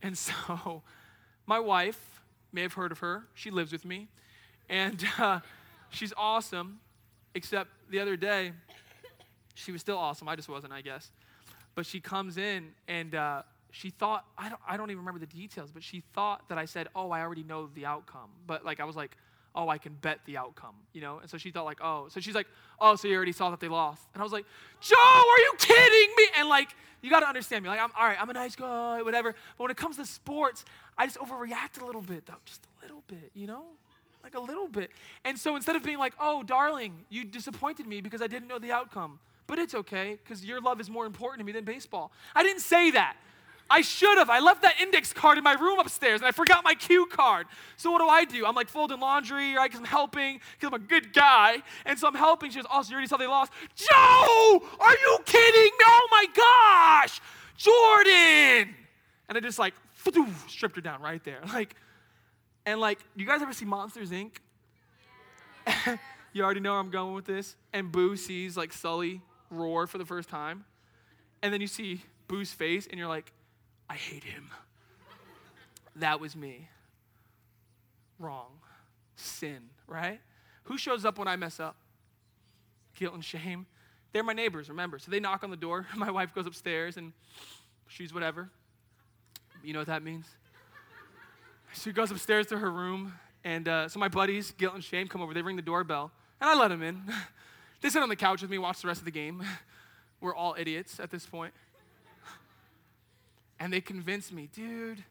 [0.03, 0.83] And so,
[1.47, 2.23] my wife,
[2.53, 4.09] may have heard of her, she lives with me,
[4.69, 5.41] and uh,
[5.91, 6.81] she's awesome,
[7.35, 8.53] except the other day,
[9.55, 10.29] she was still awesome.
[10.29, 11.11] I just wasn't, I guess.
[11.75, 15.27] But she comes in and uh, she thought, I don't, I don't even remember the
[15.27, 18.31] details, but she thought that I said, Oh, I already know the outcome.
[18.47, 19.17] But like, I was like,
[19.59, 21.19] oh, I can bet the outcome, you know?
[21.19, 22.47] And so she thought, like, oh, so she's like,
[22.81, 24.03] oh, so you already saw that they lost.
[24.15, 24.47] And I was like,
[24.81, 26.27] Joe, are you kidding me?
[26.39, 26.69] And like,
[27.03, 27.69] you got to understand me.
[27.69, 29.33] Like, I'm all right, I'm a nice guy, whatever.
[29.33, 30.65] But when it comes to sports,
[30.97, 33.65] I just overreact a little bit, though, just a little bit, you know?
[34.23, 34.91] Like a little bit.
[35.25, 38.61] And so instead of being like, oh, darling, you disappointed me because I didn't know
[38.61, 42.13] the outcome, but it's okay because your love is more important to me than baseball.
[42.33, 43.17] I didn't say that.
[43.71, 44.31] I should have.
[44.31, 47.47] I left that index card in my room upstairs and I forgot my cue card.
[47.77, 48.47] So what do I do?
[48.47, 49.71] I'm like folding laundry, right?
[49.71, 51.63] Because I'm helping, because I'm a good guy.
[51.85, 52.51] And so I'm helping.
[52.51, 53.53] She goes, Oh, so you already saw they lost?
[53.75, 55.71] Joe, are you kidding?
[55.85, 57.21] Oh my gosh,
[57.57, 58.75] Jordan.
[59.29, 59.75] And I just like
[60.49, 61.41] stripped her down right there.
[61.53, 61.75] Like,
[62.65, 64.33] and like, you guys ever see Monsters Inc?
[66.35, 67.57] you already know where I'm going with this.
[67.73, 70.65] And Boo sees like Sully roar for the first time.
[71.43, 73.33] And then you see Boo's face, and you're like,
[73.89, 74.51] I hate him.
[75.97, 76.69] That was me.
[78.19, 78.51] Wrong.
[79.17, 80.21] Sin, right?
[80.65, 81.77] Who shows up when I mess up?
[82.95, 83.67] Guilt and shame.
[84.13, 84.99] They're my neighbors, remember.
[84.99, 85.87] So they knock on the door.
[85.97, 87.13] My wife goes upstairs and
[87.87, 88.51] she's whatever.
[89.63, 90.27] You know what that means?
[91.75, 93.13] She goes upstairs to her room,
[93.45, 95.35] and uh, so my buddies, Guilt and Shame, come over.
[95.35, 96.11] They ring the doorbell,
[96.41, 97.03] and I let them in.
[97.81, 99.43] they sit on the couch with me, watch the rest of the game.
[100.21, 101.53] We're all idiots at this point.
[103.61, 105.05] And they convinced me, dude,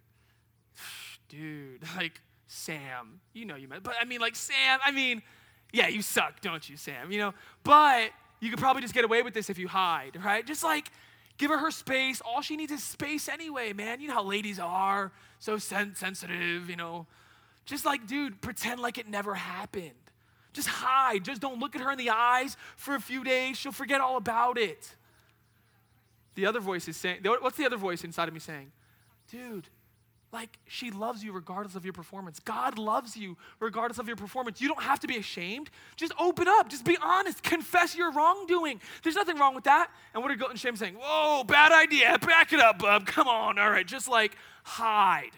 [1.29, 5.21] dude, like, Sam, you know you meant, but I mean, like, Sam, I mean,
[5.73, 7.11] yeah, you suck, don't you, Sam?
[7.11, 7.33] You know,
[7.63, 10.45] but you could probably just get away with this if you hide, right?
[10.45, 10.91] Just like,
[11.37, 12.21] give her her space.
[12.21, 13.99] All she needs is space anyway, man.
[13.99, 17.05] You know how ladies are, so sen- sensitive, you know.
[17.65, 19.91] Just like, dude, pretend like it never happened.
[20.53, 21.25] Just hide.
[21.25, 23.57] Just don't look at her in the eyes for a few days.
[23.57, 24.95] She'll forget all about it.
[26.37, 28.71] The other voice is saying, what's the other voice inside of me saying?
[29.31, 29.67] Dude,
[30.31, 32.39] like she loves you regardless of your performance.
[32.39, 34.61] God loves you regardless of your performance.
[34.61, 35.71] You don't have to be ashamed.
[35.95, 36.69] Just open up.
[36.69, 37.41] Just be honest.
[37.41, 38.79] Confess your wrongdoing.
[39.01, 39.89] There's nothing wrong with that.
[40.13, 40.93] And what are guilt and shame saying?
[41.01, 42.19] Whoa, bad idea.
[42.19, 43.07] Back it up, bub.
[43.07, 43.57] Come on.
[43.57, 43.87] All right.
[43.87, 45.31] Just like hide.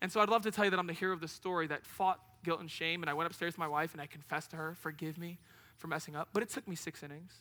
[0.00, 1.84] And so I'd love to tell you that I'm the hero of the story that
[1.84, 3.02] fought guilt and shame.
[3.02, 5.38] And I went upstairs to my wife and I confessed to her, forgive me
[5.78, 6.28] for messing up.
[6.32, 7.32] But it took me six innings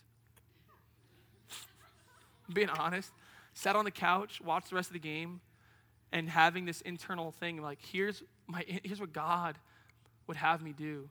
[2.53, 3.11] being honest,
[3.53, 5.41] sat on the couch, watched the rest of the game,
[6.11, 9.57] and having this internal thing like, here's, my, here's what God
[10.27, 11.09] would have me do.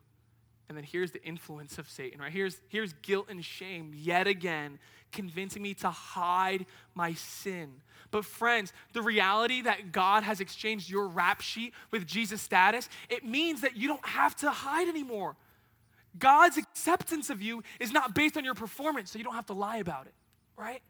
[0.69, 2.33] And then here's the influence of Satan, right?
[2.33, 4.79] Here's, here's guilt and shame yet again
[5.13, 7.71] convincing me to hide my sin.
[8.11, 13.25] But, friends, the reality that God has exchanged your rap sheet with Jesus' status, it
[13.25, 15.37] means that you don't have to hide anymore.
[16.19, 19.53] God's acceptance of you is not based on your performance, so you don't have to
[19.53, 20.15] lie about it,
[20.57, 20.81] right?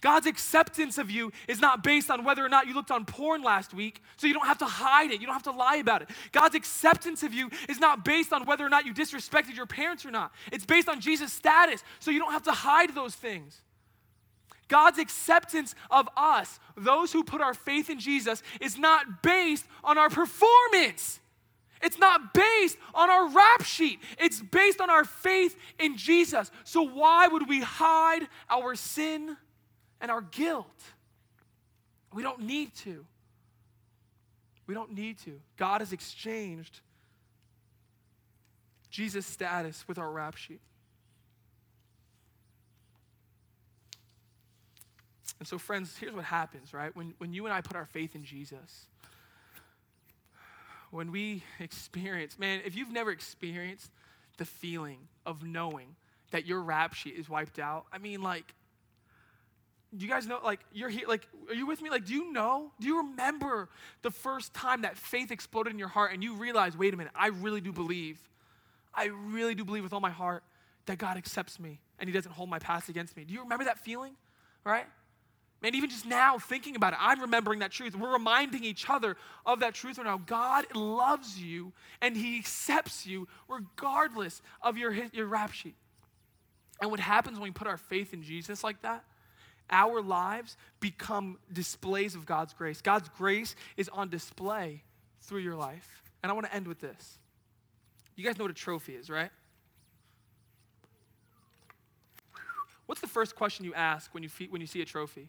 [0.00, 3.42] God's acceptance of you is not based on whether or not you looked on porn
[3.42, 5.20] last week, so you don't have to hide it.
[5.20, 6.08] You don't have to lie about it.
[6.32, 10.06] God's acceptance of you is not based on whether or not you disrespected your parents
[10.06, 10.32] or not.
[10.52, 13.60] It's based on Jesus' status, so you don't have to hide those things.
[14.68, 19.98] God's acceptance of us, those who put our faith in Jesus, is not based on
[19.98, 21.18] our performance.
[21.82, 24.00] It's not based on our rap sheet.
[24.18, 26.50] It's based on our faith in Jesus.
[26.64, 29.36] So, why would we hide our sin?
[30.00, 30.66] And our guilt.
[32.12, 33.04] We don't need to.
[34.66, 35.40] We don't need to.
[35.56, 36.80] God has exchanged
[38.90, 40.60] Jesus' status with our rap sheet.
[45.38, 46.94] And so, friends, here's what happens, right?
[46.94, 48.86] When, when you and I put our faith in Jesus,
[50.90, 53.90] when we experience, man, if you've never experienced
[54.36, 55.96] the feeling of knowing
[56.30, 58.54] that your rap sheet is wiped out, I mean, like,
[59.96, 61.90] do you guys know like you're here like are you with me?
[61.90, 62.70] Like do you know?
[62.80, 63.68] Do you remember
[64.02, 67.12] the first time that faith exploded in your heart and you realized wait a minute
[67.16, 68.18] i really do believe
[68.94, 70.44] i really do believe with all my heart
[70.86, 73.24] that god accepts me and he doesn't hold my past against me.
[73.24, 74.14] Do you remember that feeling?
[74.64, 74.86] Right?
[75.62, 77.96] Man even just now thinking about it i'm remembering that truth.
[77.96, 80.18] We're reminding each other of that truth right now.
[80.24, 85.74] God loves you and he accepts you regardless of your your rap sheet.
[86.80, 89.04] And what happens when we put our faith in jesus like that
[89.70, 92.80] our lives become displays of God's grace.
[92.80, 94.82] God's grace is on display
[95.22, 96.02] through your life.
[96.22, 97.18] And I want to end with this.
[98.16, 99.30] You guys know what a trophy is, right?
[102.86, 105.28] What's the first question you ask when you, when you see a trophy?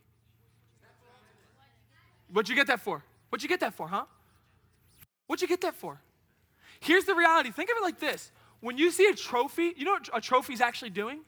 [2.34, 3.04] What'd you get that for?
[3.30, 4.06] What'd you get that for, huh?
[5.28, 6.02] What'd you get that for?
[6.80, 7.52] Here's the reality.
[7.52, 8.32] Think of it like this.
[8.62, 11.22] When you see a trophy, you know what a trophy is actually doing?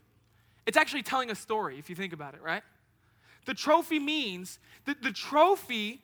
[0.66, 2.64] It's actually telling a story, if you think about it, right?
[3.46, 6.02] The trophy means that the trophy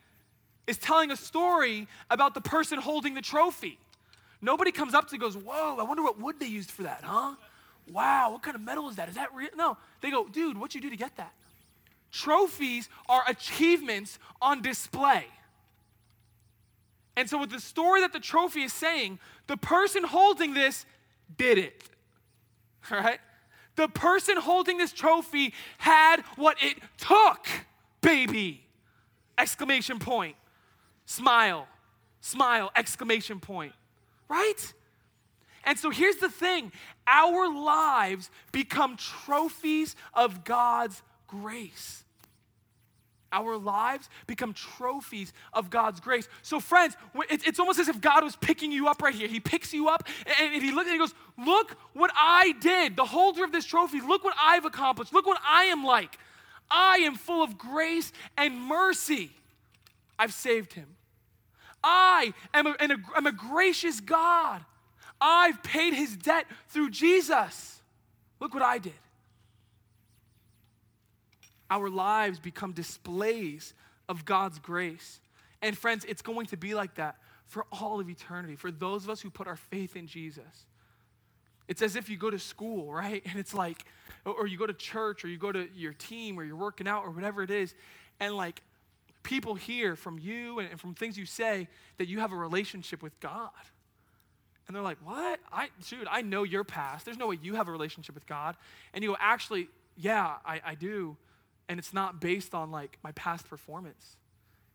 [0.68, 3.78] is telling a story about the person holding the trophy.
[4.42, 7.36] Nobody comes up to goes, Whoa, I wonder what wood they used for that, huh?
[7.92, 9.10] Wow, what kind of metal is that?
[9.10, 9.50] Is that real?
[9.56, 9.78] No.
[10.02, 11.34] They go, Dude, what'd you do to get that?
[12.12, 15.26] Trophies are achievements on display.
[17.16, 20.86] And so, with the story that the trophy is saying, the person holding this
[21.38, 21.84] did it.
[22.92, 23.20] All right?
[23.80, 27.48] The person holding this trophy had what it took,
[28.02, 28.62] baby.
[29.38, 30.36] Exclamation point.
[31.06, 31.66] Smile.
[32.20, 32.72] Smile.
[32.76, 33.72] Exclamation point.
[34.28, 34.74] Right?
[35.64, 36.74] And so here's the thing
[37.08, 42.04] our lives become trophies of God's grace.
[43.32, 46.28] Our lives become trophies of God's grace.
[46.42, 46.96] So, friends,
[47.30, 49.28] it's almost as if God was picking you up right here.
[49.28, 50.08] He picks you up
[50.40, 52.96] and he looks and he goes, Look what I did.
[52.96, 55.14] The holder of this trophy, look what I've accomplished.
[55.14, 56.18] Look what I am like.
[56.72, 59.32] I am full of grace and mercy.
[60.18, 60.88] I've saved him.
[61.84, 64.64] I am a, a, I'm a gracious God.
[65.22, 67.82] I've paid his debt through Jesus.
[68.40, 68.94] Look what I did.
[71.70, 73.74] Our lives become displays
[74.08, 75.20] of God's grace.
[75.62, 79.10] And friends, it's going to be like that for all of eternity, for those of
[79.10, 80.66] us who put our faith in Jesus.
[81.68, 83.24] It's as if you go to school, right?
[83.30, 83.86] And it's like,
[84.26, 87.04] or you go to church, or you go to your team, or you're working out,
[87.06, 87.74] or whatever it is,
[88.20, 88.62] and like
[89.24, 91.68] people hear from you and from things you say
[91.98, 93.50] that you have a relationship with God.
[94.68, 95.40] And they're like, What?
[95.52, 97.06] I, dude, I know your past.
[97.06, 98.56] There's no way you have a relationship with God.
[98.94, 101.18] And you go, Actually, yeah, I, I do.
[101.70, 104.18] And it's not based on like my past performance.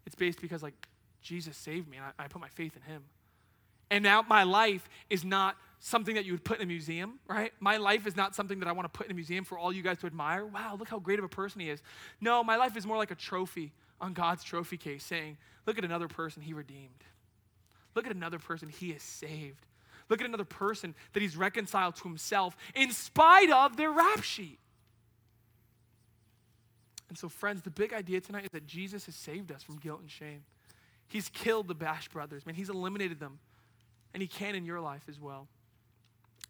[0.06, 0.74] It's based because like
[1.20, 3.02] Jesus saved me and I, I put my faith in him.
[3.90, 7.52] And now my life is not something that you would put in a museum, right?
[7.60, 9.72] My life is not something that I want to put in a museum for all
[9.72, 10.46] you guys to admire.
[10.46, 11.82] Wow, look how great of a person he is.
[12.20, 15.36] No, my life is more like a trophy on God's trophy case saying,
[15.66, 17.04] look at another person he redeemed.
[17.94, 19.66] Look at another person he has saved.
[20.08, 24.58] Look at another person that he's reconciled to himself in spite of their rap sheet.
[27.08, 30.00] And so, friends, the big idea tonight is that Jesus has saved us from guilt
[30.00, 30.42] and shame.
[31.06, 32.54] He's killed the Bash brothers, man.
[32.54, 33.38] He's eliminated them.
[34.14, 35.48] And he can in your life as well.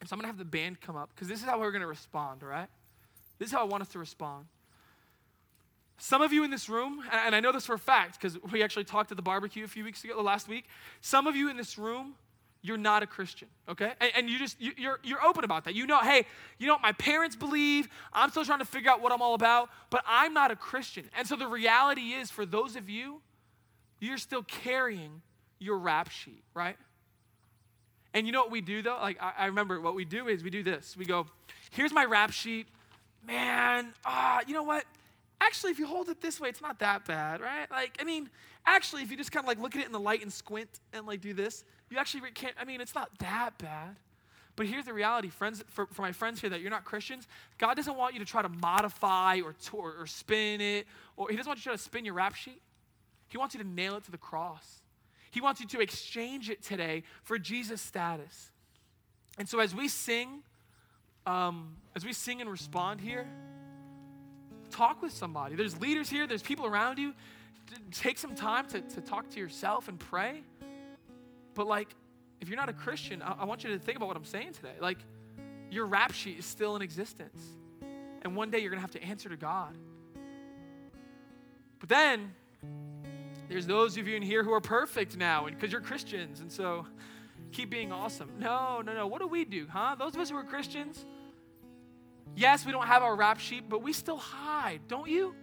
[0.00, 1.70] And so I'm going to have the band come up because this is how we're
[1.70, 2.68] going to respond, all right?
[3.38, 4.46] This is how I want us to respond.
[5.96, 8.62] Some of you in this room, and I know this for a fact because we
[8.62, 10.66] actually talked at the barbecue a few weeks ago, the last week.
[11.00, 12.14] Some of you in this room
[12.64, 13.92] you're not a Christian, okay?
[14.00, 15.74] And, and you just, you, you're, you're open about that.
[15.74, 16.24] You know, hey,
[16.58, 17.88] you know what my parents believe.
[18.10, 21.04] I'm still trying to figure out what I'm all about, but I'm not a Christian.
[21.14, 23.20] And so the reality is, for those of you,
[24.00, 25.20] you're still carrying
[25.58, 26.78] your rap sheet, right?
[28.14, 28.96] And you know what we do though?
[28.98, 30.96] Like, I, I remember what we do is we do this.
[30.96, 31.26] We go,
[31.70, 32.66] here's my rap sheet.
[33.26, 34.84] Man, ah, you know what?
[35.38, 37.70] Actually, if you hold it this way, it's not that bad, right?
[37.70, 38.30] Like, I mean,
[38.64, 40.70] actually, if you just kind of like look at it in the light and squint
[40.94, 43.97] and like do this, you actually can't, I mean, it's not that bad.
[44.57, 47.26] But here's the reality, friends, for, for my friends here that you're not Christians,
[47.59, 51.37] God doesn't want you to try to modify or, or, or spin it, or He
[51.37, 52.61] doesn't want you to try to spin your rap sheet.
[53.28, 54.80] He wants you to nail it to the cross.
[55.32, 58.53] He wants you to exchange it today for Jesus' status.
[59.39, 60.45] And so as we sing,
[61.26, 63.26] um, as we sing and respond here,
[64.70, 65.57] talk with somebody.
[65.57, 67.14] There's leaders here, there's people around you.
[67.91, 70.43] Take some time to, to talk to yourself and pray.
[71.55, 71.88] But, like,
[72.40, 74.52] if you're not a Christian, I, I want you to think about what I'm saying
[74.52, 74.74] today.
[74.80, 74.98] Like,
[75.70, 77.42] your rap sheet is still in existence.
[78.22, 79.76] And one day you're going to have to answer to God.
[81.78, 82.32] But then,
[83.48, 86.40] there's those of you in here who are perfect now because you're Christians.
[86.40, 86.86] And so,
[87.52, 88.30] keep being awesome.
[88.38, 89.07] No, no, no.
[89.07, 89.96] What do we do, huh?
[89.98, 91.05] Those of us who are Christians,
[92.34, 95.34] yes, we don't have our rap sheet, but we still hide, don't you?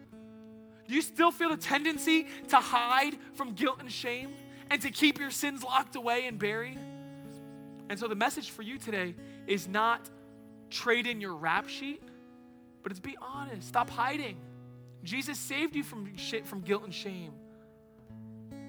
[0.88, 4.34] Do you still feel the tendency to hide from guilt and shame?
[4.72, 6.80] And to keep your sins locked away and buried.
[7.90, 9.16] And so the message for you today
[9.46, 10.10] is not
[10.70, 12.02] trade in your rap sheet,
[12.82, 13.68] but it's be honest.
[13.68, 14.38] Stop hiding.
[15.04, 17.34] Jesus saved you from, shit, from guilt and shame.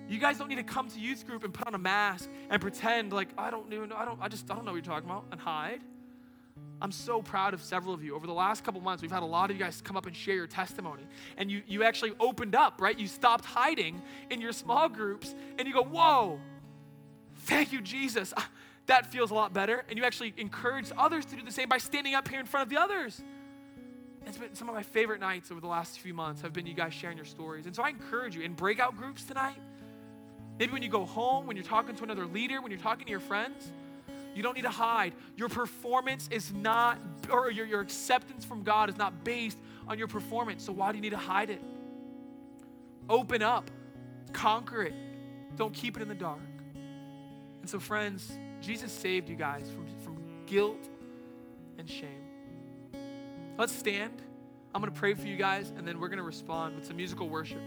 [0.08, 2.60] You guys don't need to come to youth group and put on a mask and
[2.60, 4.94] pretend like I don't even know, I don't, I just I don't know what you're
[4.94, 5.80] talking about and hide.
[6.82, 8.16] I'm so proud of several of you.
[8.16, 10.16] Over the last couple months, we've had a lot of you guys come up and
[10.16, 11.04] share your testimony.
[11.36, 12.98] And you, you actually opened up, right?
[12.98, 16.40] You stopped hiding in your small groups and you go, Whoa,
[17.36, 18.34] thank you, Jesus.
[18.36, 18.48] Ah,
[18.86, 19.84] that feels a lot better.
[19.88, 22.64] And you actually encourage others to do the same by standing up here in front
[22.64, 23.22] of the others.
[24.26, 26.74] It's been some of my favorite nights over the last few months have been you
[26.74, 27.66] guys sharing your stories.
[27.66, 29.58] And so I encourage you in breakout groups tonight,
[30.58, 33.10] maybe when you go home, when you're talking to another leader, when you're talking to
[33.10, 33.72] your friends,
[34.34, 35.12] you don't need to hide.
[35.36, 36.98] Your performance is not,
[37.30, 39.58] or your, your acceptance from God is not based
[39.88, 40.64] on your performance.
[40.64, 41.62] So why do you need to hide it?
[43.08, 43.70] Open up,
[44.32, 44.94] conquer it.
[45.56, 46.38] Don't keep it in the dark.
[47.60, 50.16] And so, friends, Jesus saved you guys from, from
[50.46, 50.88] guilt
[51.78, 52.24] and shame.
[53.58, 54.22] Let's stand.
[54.74, 56.96] I'm going to pray for you guys, and then we're going to respond with some
[56.96, 57.60] musical worship.